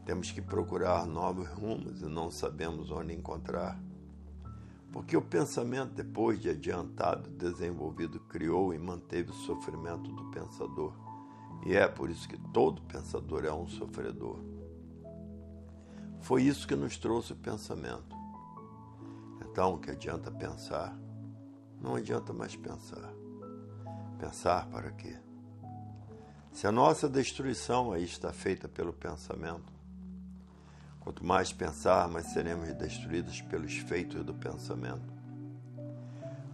[0.05, 3.81] temos que procurar novos rumos e não sabemos onde encontrar.
[4.93, 11.04] Porque o pensamento, depois de adiantado, desenvolvido, criou e manteve o sofrimento do pensador.
[11.65, 14.39] E é por isso que todo pensador é um sofredor.
[16.21, 18.17] Foi isso que nos trouxe o pensamento.
[19.43, 20.97] Então, o que adianta pensar?
[21.81, 23.13] Não adianta mais pensar.
[24.19, 25.17] Pensar para quê?
[26.51, 29.73] Se a nossa destruição aí está feita pelo pensamento,
[31.01, 35.13] quanto mais pensar, mais seremos destruídos pelos feitos do pensamento.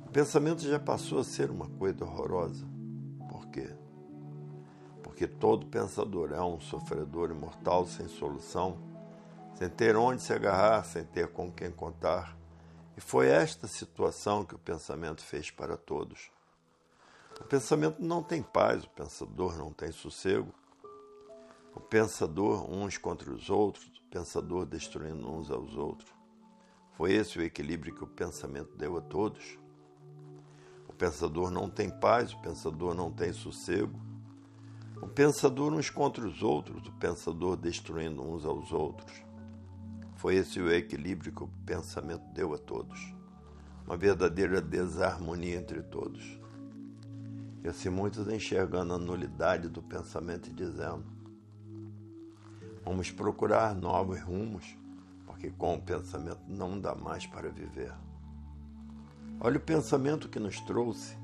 [0.04, 2.66] O pensamento já passou a ser uma coisa horrorosa.
[3.28, 3.70] Por quê?
[5.20, 8.78] Porque todo pensador é um sofredor imortal sem solução,
[9.52, 12.34] sem ter onde se agarrar, sem ter com quem contar.
[12.96, 16.30] E foi esta situação que o pensamento fez para todos.
[17.38, 20.54] O pensamento não tem paz, o pensador não tem sossego.
[21.74, 26.10] O pensador uns contra os outros, o pensador destruindo uns aos outros.
[26.92, 29.58] Foi esse o equilíbrio que o pensamento deu a todos.
[30.88, 34.08] O pensador não tem paz, o pensador não tem sossego.
[35.02, 39.24] O pensador uns contra os outros, o pensador destruindo uns aos outros.
[40.16, 43.14] Foi esse o equilíbrio que o pensamento deu a todos.
[43.86, 46.38] Uma verdadeira desarmonia entre todos.
[47.64, 51.04] E assim muitos enxergando a nulidade do pensamento e dizendo:
[52.84, 54.76] vamos procurar novos rumos,
[55.24, 57.92] porque com o pensamento não dá mais para viver.
[59.40, 61.16] Olha o pensamento que nos trouxe.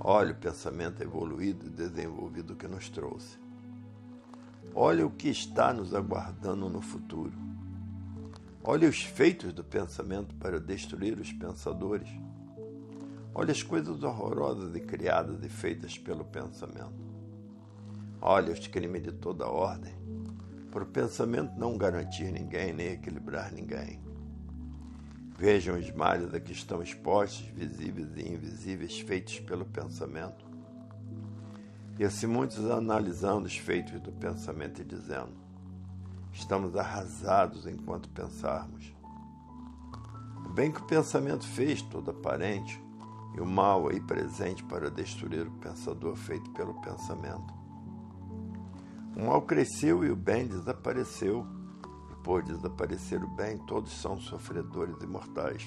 [0.00, 3.38] Olha o pensamento evoluído e desenvolvido que nos trouxe.
[4.74, 7.34] Olha o que está nos aguardando no futuro.
[8.64, 12.08] Olha os feitos do pensamento para destruir os pensadores
[13.32, 16.92] Olha as coisas horrorosas e criadas e feitas pelo pensamento.
[18.20, 19.94] Olha os crimes de toda ordem,
[20.70, 24.00] por pensamento não garantir ninguém nem equilibrar ninguém.
[25.40, 30.44] Vejam os males a que estão expostos, visíveis e invisíveis, feitos pelo pensamento.
[31.98, 35.32] E assim muitos analisando os feitos do pensamento e dizendo:
[36.30, 38.94] estamos arrasados enquanto pensarmos.
[40.44, 42.78] O bem que o pensamento fez, todo aparente,
[43.34, 47.54] e o mal aí presente para destruir o pensador feito pelo pensamento.
[49.16, 51.46] O mal cresceu e o bem desapareceu,
[52.20, 55.64] e por desaparecer o bem, todos são sofredores e mortais.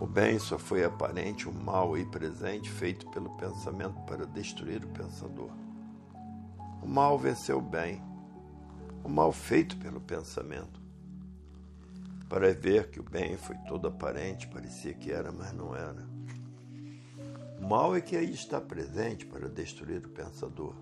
[0.00, 4.88] O bem só foi aparente, o mal aí presente, feito pelo pensamento para destruir o
[4.88, 5.50] pensador.
[6.82, 8.02] O mal venceu o bem,
[9.04, 10.80] o mal feito pelo pensamento
[12.28, 16.08] para ver que o bem foi todo aparente, parecia que era, mas não era.
[17.60, 20.74] O mal é que aí está presente para destruir o pensador.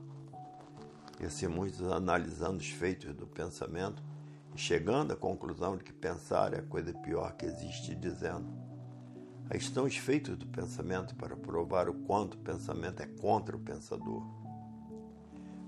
[1.21, 4.03] E assim muitos analisando os feitos do pensamento
[4.55, 8.47] e chegando à conclusão de que pensar é a coisa pior que existe, dizendo:
[9.51, 13.61] aí estão os feitos do pensamento para provar o quanto o pensamento é contra o
[13.61, 14.23] pensador.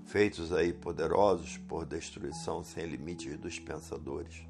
[0.05, 4.45] Feitos aí poderosos por destruição sem limites dos pensadores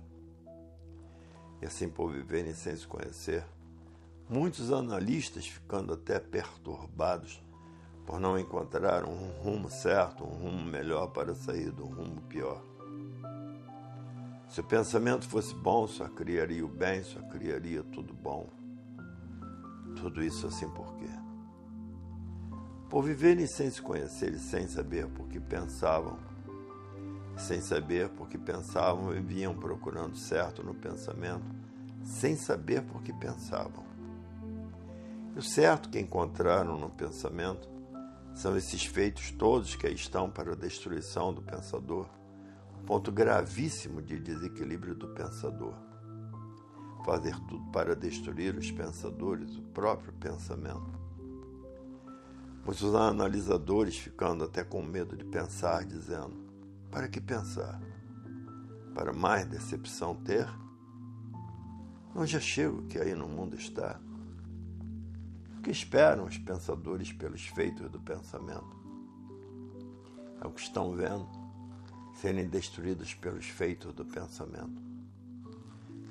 [1.62, 3.46] e assim por viverem sem se conhecer.
[4.28, 7.42] Muitos analistas ficando até perturbados
[8.06, 12.62] por não encontrar um rumo certo, um rumo melhor para sair do rumo pior.
[14.50, 18.50] Se o pensamento fosse bom, só criaria o bem, só criaria tudo bom.
[19.96, 21.10] Tudo isso assim por quê?
[22.90, 26.18] Por viverem sem se conhecer e sem saber por que pensavam,
[27.38, 31.46] sem saber porque pensavam e vinham procurando certo no pensamento,
[32.04, 33.86] sem saber por que pensavam.
[35.34, 37.70] E o certo que encontraram no pensamento
[38.34, 42.08] são esses feitos todos que estão para a destruição do pensador,
[42.86, 45.76] ponto gravíssimo de desequilíbrio do pensador.
[47.06, 51.00] Fazer tudo para destruir os pensadores, o próprio pensamento.
[52.64, 56.36] Muitos analisadores ficando até com medo de pensar, dizendo:
[56.92, 57.82] para que pensar?
[58.94, 60.48] Para mais decepção ter?
[62.14, 64.00] Não já chego que aí no mundo está.
[65.62, 68.76] O que esperam os pensadores pelos feitos do pensamento?
[70.44, 71.30] É o que estão vendo
[72.16, 74.82] serem destruídos pelos feitos do pensamento.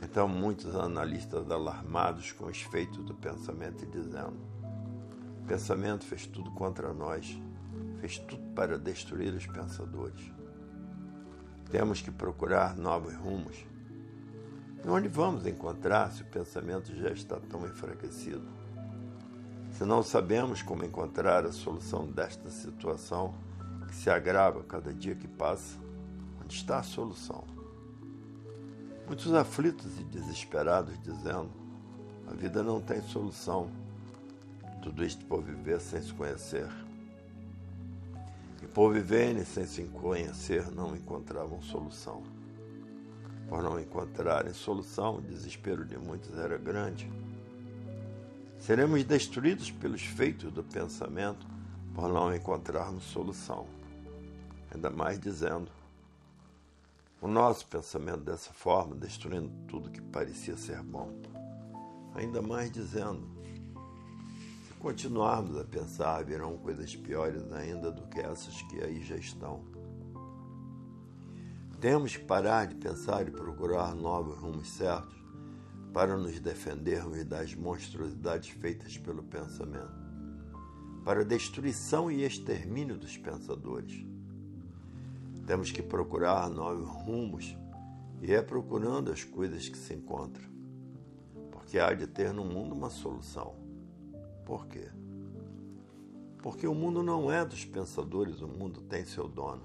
[0.05, 4.39] Então, muitos analistas alarmados com os feitos do pensamento e dizendo:
[5.43, 7.37] o pensamento fez tudo contra nós,
[7.99, 10.33] fez tudo para destruir os pensadores.
[11.73, 13.67] Temos que procurar novos rumos.
[14.85, 18.60] E onde vamos encontrar se o pensamento já está tão enfraquecido?
[19.81, 23.33] Se não sabemos como encontrar a solução desta situação
[23.89, 25.79] que se agrava cada dia que passa,
[26.39, 27.45] onde está a solução?
[29.07, 31.49] Muitos aflitos e desesperados dizendo:
[32.29, 33.71] a vida não tem solução.
[34.83, 36.69] Tudo isto por viver sem se conhecer.
[38.63, 42.23] E por viverem sem se conhecer, não encontravam solução.
[43.49, 47.11] Por não encontrarem solução, o desespero de muitos era grande.
[48.61, 51.47] Seremos destruídos pelos feitos do pensamento
[51.95, 53.67] por não encontrarmos solução.
[54.71, 55.71] Ainda mais dizendo:
[57.23, 61.11] o nosso pensamento dessa forma, destruindo tudo que parecia ser bom.
[62.15, 63.27] Ainda mais dizendo:
[64.69, 69.65] se continuarmos a pensar, virão coisas piores ainda do que essas que aí já estão.
[71.81, 75.20] Temos que parar de pensar e procurar novos rumos certos
[75.93, 80.01] para nos defendermos das monstruosidades feitas pelo pensamento,
[81.05, 84.11] para a destruição e extermínio dos pensadores
[85.51, 87.57] temos que procurar novos rumos
[88.23, 90.49] e é procurando as coisas que se encontram.
[91.51, 93.57] Porque há de ter no mundo uma solução.
[94.47, 94.89] Por quê?
[96.39, 99.65] Porque o mundo não é dos pensadores, o mundo tem seu dono.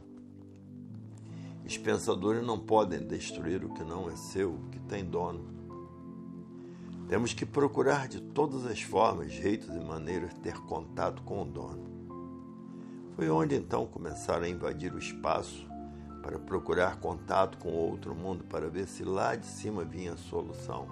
[1.63, 5.54] Os pensadores não podem destruir o que não é seu, o que tem dono.
[7.07, 11.85] Temos que procurar de todas as formas, jeitos e maneiras ter contato com o dono.
[13.15, 15.67] Foi onde então começaram a invadir o espaço
[16.23, 20.87] para procurar contato com outro mundo para ver se lá de cima vinha a solução.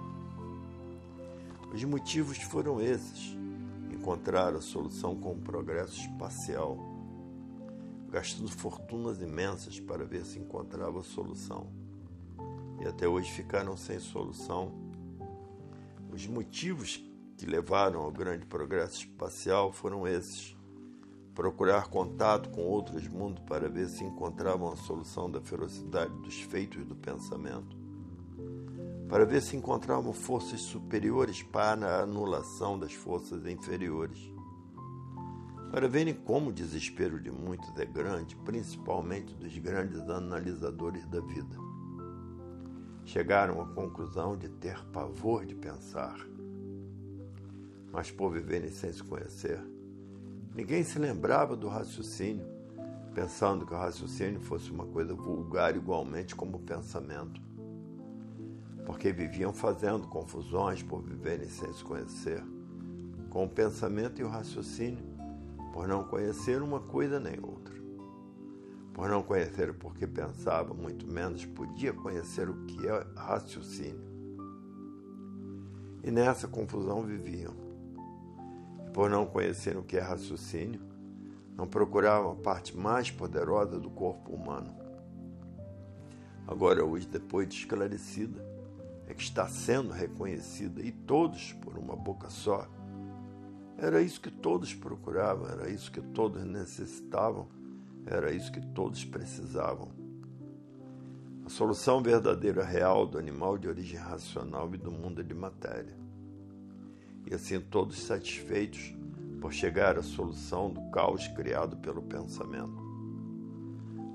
[1.72, 3.36] Os motivos foram esses:
[3.90, 6.78] encontrar a solução com o progresso espacial,
[8.08, 11.66] gastando fortunas imensas para ver se encontrava a solução.
[12.80, 14.83] E até hoje ficaram sem solução.
[16.14, 17.04] Os motivos
[17.36, 20.56] que levaram ao grande progresso espacial foram esses:
[21.34, 26.86] procurar contato com outros mundos para ver se encontravam a solução da ferocidade dos feitos
[26.86, 27.76] do pensamento,
[29.08, 34.32] para ver se encontravam forças superiores para a anulação das forças inferiores,
[35.72, 41.63] para verem como o desespero de muitos é grande, principalmente dos grandes analisadores da vida.
[43.04, 46.18] Chegaram à conclusão de ter pavor de pensar,
[47.92, 49.62] mas por viverem sem se conhecer,
[50.54, 52.46] Ninguém se lembrava do raciocínio,
[53.12, 57.42] pensando que o raciocínio fosse uma coisa vulgar igualmente como o pensamento.
[58.86, 62.40] Porque viviam fazendo confusões por viverem sem se conhecer,
[63.30, 65.04] com o pensamento e o raciocínio,
[65.72, 67.73] por não conhecer uma coisa nem outra.
[68.94, 74.14] Por não conhecer o porquê pensava, muito menos podia conhecer o que é raciocínio.
[76.02, 77.52] E nessa confusão viviam
[78.92, 80.80] por não conhecerem o que é raciocínio,
[81.56, 84.72] não procuravam a parte mais poderosa do corpo humano.
[86.46, 88.44] Agora, hoje, depois de esclarecida,
[89.08, 92.68] é que está sendo reconhecida, e todos por uma boca só.
[93.76, 97.48] Era isso que todos procuravam, era isso que todos necessitavam,
[98.06, 99.88] era isso que todos precisavam.
[101.44, 106.04] A solução verdadeira real do animal de origem racional e do mundo de matéria
[107.26, 108.94] e assim todos satisfeitos
[109.40, 112.82] por chegar à solução do caos criado pelo pensamento.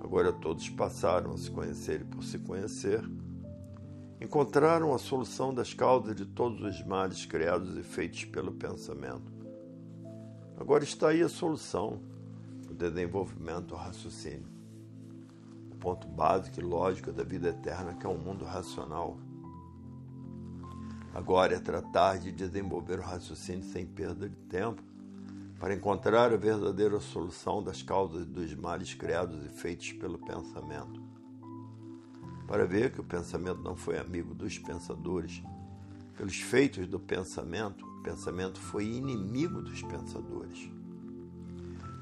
[0.01, 3.03] Agora todos passaram a se conhecer e por se conhecer,
[4.19, 9.31] encontraram a solução das causas de todos os males criados e feitos pelo pensamento.
[10.57, 12.01] Agora está aí a solução,
[12.79, 14.47] desenvolvimento do raciocínio.
[15.71, 19.17] O ponto básico e lógico da vida eterna que é um mundo racional
[21.13, 24.81] Agora é tratar de desenvolver o raciocínio sem perda de tempo,
[25.59, 31.09] para encontrar a verdadeira solução das causas dos males criados e feitos pelo pensamento.
[32.47, 35.43] para ver que o pensamento não foi amigo dos pensadores.
[36.17, 40.67] Pelos feitos do pensamento, o pensamento foi inimigo dos pensadores.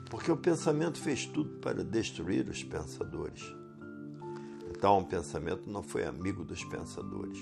[0.09, 3.43] Porque o pensamento fez tudo para destruir os pensadores.
[4.69, 7.39] Então, o pensamento não foi amigo dos pensadores.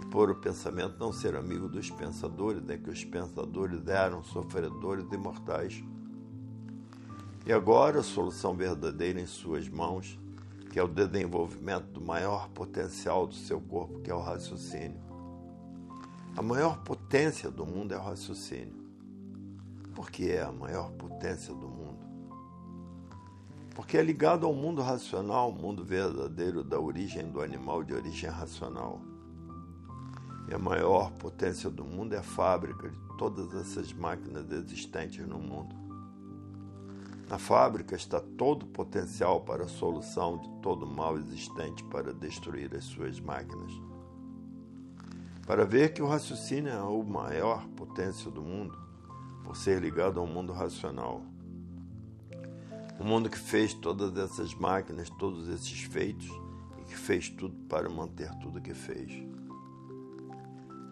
[0.00, 5.06] E por o pensamento não ser amigo dos pensadores, é que os pensadores eram sofredores
[5.12, 5.82] e mortais.
[7.44, 10.18] E agora a solução verdadeira em suas mãos
[10.76, 15.00] que é o desenvolvimento do maior potencial do seu corpo, que é o raciocínio.
[16.36, 18.85] A maior potência do mundo é o raciocínio.
[19.96, 22.04] Por que é a maior potência do mundo?
[23.74, 29.00] Porque é ligado ao mundo racional, mundo verdadeiro da origem do animal de origem racional.
[30.50, 35.38] E a maior potência do mundo é a fábrica de todas essas máquinas existentes no
[35.38, 35.74] mundo.
[37.26, 42.12] Na fábrica está todo o potencial para a solução de todo o mal existente para
[42.12, 43.72] destruir as suas máquinas.
[45.46, 48.85] Para ver que o raciocínio é a maior potência do mundo,
[49.46, 51.22] por ser ligado ao mundo racional.
[52.98, 56.28] O mundo que fez todas essas máquinas, todos esses feitos,
[56.80, 59.12] e que fez tudo para manter tudo que fez.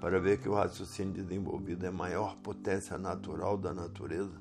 [0.00, 4.40] Para ver que o raciocínio desenvolvido é a maior potência natural da natureza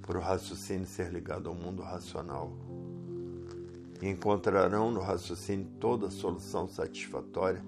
[0.00, 2.50] por o raciocínio ser ligado ao mundo racional.
[4.00, 7.62] E encontrarão no raciocínio toda a solução satisfatória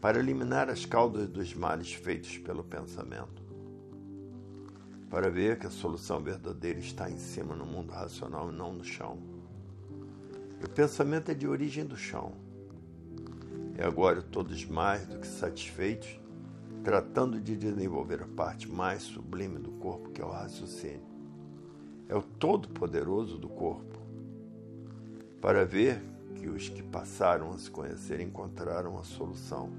[0.00, 3.45] para eliminar as causas dos males feitos pelo pensamento.
[5.10, 8.84] Para ver que a solução verdadeira está em cima no mundo racional e não no
[8.84, 9.18] chão.
[10.60, 12.32] E o pensamento é de origem do chão.
[13.78, 16.18] E agora todos mais do que satisfeitos,
[16.82, 21.16] tratando de desenvolver a parte mais sublime do corpo, que é o raciocínio
[22.08, 23.98] é o Todo-Poderoso do corpo,
[25.40, 26.00] para ver
[26.36, 29.70] que os que passaram a se conhecer encontraram a solução,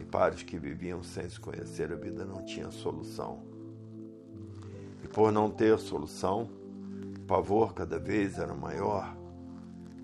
[0.00, 3.49] e para os que viviam sem se conhecer, a vida não tinha solução.
[5.12, 6.48] Por não ter solução,
[7.16, 9.16] o pavor cada vez era maior,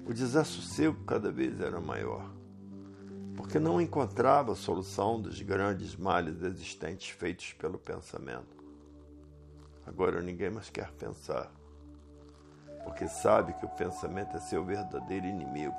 [0.05, 2.29] o desassossego cada vez era maior,
[3.37, 8.57] porque não encontrava a solução dos grandes males existentes feitos pelo pensamento.
[9.87, 11.53] Agora ninguém mais quer pensar,
[12.83, 15.77] porque sabe que o pensamento é seu verdadeiro inimigo.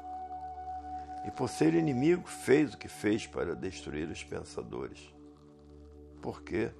[1.25, 5.13] E por ser inimigo, fez o que fez para destruir os pensadores.
[6.21, 6.71] Por quê?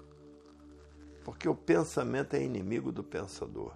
[1.28, 3.74] Porque o pensamento é inimigo do pensador.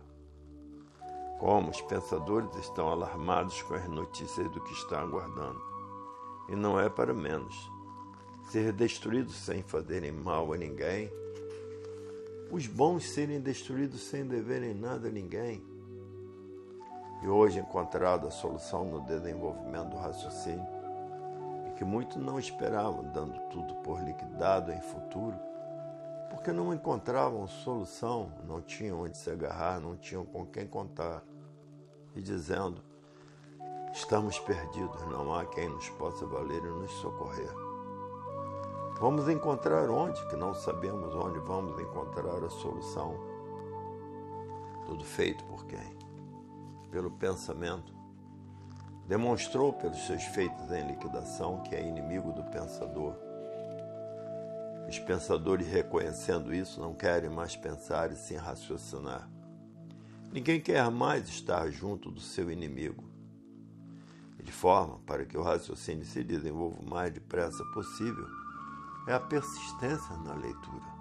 [1.39, 5.61] Como os pensadores estão alarmados com as notícias do que estão aguardando.
[6.49, 7.69] E não é para menos.
[8.49, 11.11] Ser destruídos sem fazerem mal a ninguém
[12.51, 15.63] os bons serem destruídos sem deverem nada a ninguém.
[17.23, 20.67] E hoje encontrado a solução no desenvolvimento do raciocínio,
[21.67, 25.39] e que muitos não esperavam, dando tudo por liquidado em futuro,
[26.31, 31.21] porque não encontravam solução, não tinham onde se agarrar, não tinham com quem contar,
[32.15, 32.81] e dizendo:
[33.91, 37.51] estamos perdidos, não há quem nos possa valer e nos socorrer.
[38.99, 43.13] Vamos encontrar onde, que não sabemos onde vamos encontrar a solução.
[44.85, 45.97] Tudo feito por quem?
[46.91, 47.93] Pelo pensamento.
[49.07, 53.30] Demonstrou pelos seus feitos em liquidação que é inimigo do pensador.
[54.91, 59.25] Os pensadores, reconhecendo isso, não querem mais pensar e sim raciocinar.
[60.33, 63.09] Ninguém quer mais estar junto do seu inimigo.
[64.43, 68.27] de forma para que o raciocínio se desenvolva o mais depressa possível
[69.07, 70.91] é a persistência na leitura.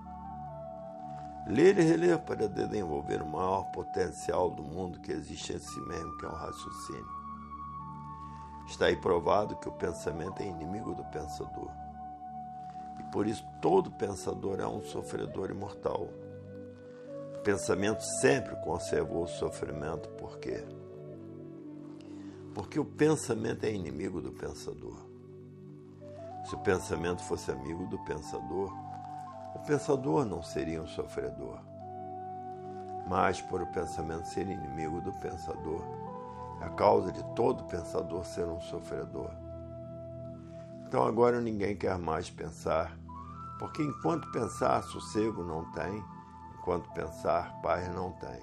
[1.49, 6.17] Ler e reler para desenvolver o maior potencial do mundo que existe em si mesmo,
[6.19, 7.09] que é o raciocínio.
[8.69, 11.90] Está aí provado que o pensamento é inimigo do pensador.
[13.01, 16.11] E por isso todo pensador é um sofredor imortal.
[17.35, 20.63] O pensamento sempre conservou o sofrimento, por quê?
[22.55, 24.99] Porque o pensamento é inimigo do pensador.
[26.45, 28.71] Se o pensamento fosse amigo do pensador,
[29.55, 31.59] o pensador não seria um sofredor.
[33.09, 35.83] Mas, por o pensamento ser inimigo do pensador,
[36.61, 39.31] a causa de todo pensador ser um sofredor.
[40.91, 42.99] Então agora ninguém quer mais pensar,
[43.61, 46.05] porque enquanto pensar, sossego não tem,
[46.59, 48.41] enquanto pensar, paz não tem.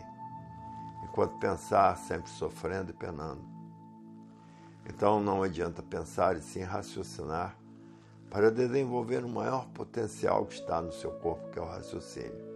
[1.04, 3.42] Enquanto pensar, sempre sofrendo e penando.
[4.86, 7.54] Então não adianta pensar e sim raciocinar
[8.30, 12.48] para desenvolver o maior potencial que está no seu corpo, que é o raciocínio.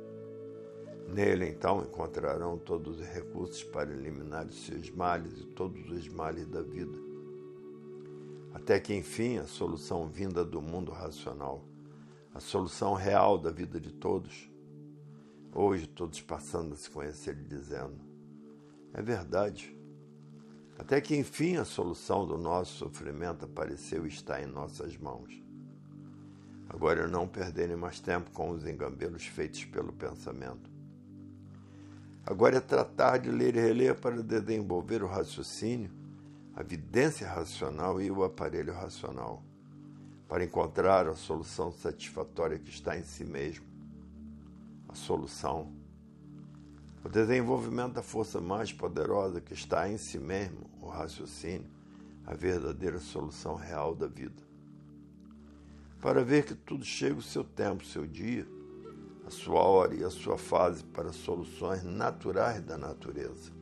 [1.10, 6.48] Nele, então, encontrarão todos os recursos para eliminar os seus males e todos os males
[6.48, 7.11] da vida.
[8.54, 11.64] Até que enfim a solução vinda do mundo racional,
[12.34, 14.50] a solução real da vida de todos.
[15.54, 18.00] Hoje todos passando a se conhecer e dizendo:
[18.94, 19.78] é verdade.
[20.78, 25.42] Até que enfim a solução do nosso sofrimento apareceu e está em nossas mãos.
[26.68, 30.72] Agora não perderem mais tempo com os engambelos feitos pelo pensamento.
[32.26, 35.92] Agora é tratar de ler e reler para desenvolver o raciocínio,
[36.62, 39.44] a evidência racional e o aparelho racional,
[40.28, 43.66] para encontrar a solução satisfatória que está em si mesmo.
[44.88, 45.72] A solução.
[47.04, 51.70] O desenvolvimento da força mais poderosa que está em si mesmo, o raciocínio,
[52.26, 54.52] a verdadeira solução real da vida
[56.02, 58.46] para ver que tudo chega o seu tempo, seu dia,
[59.26, 63.61] a sua hora e a sua fase para soluções naturais da natureza.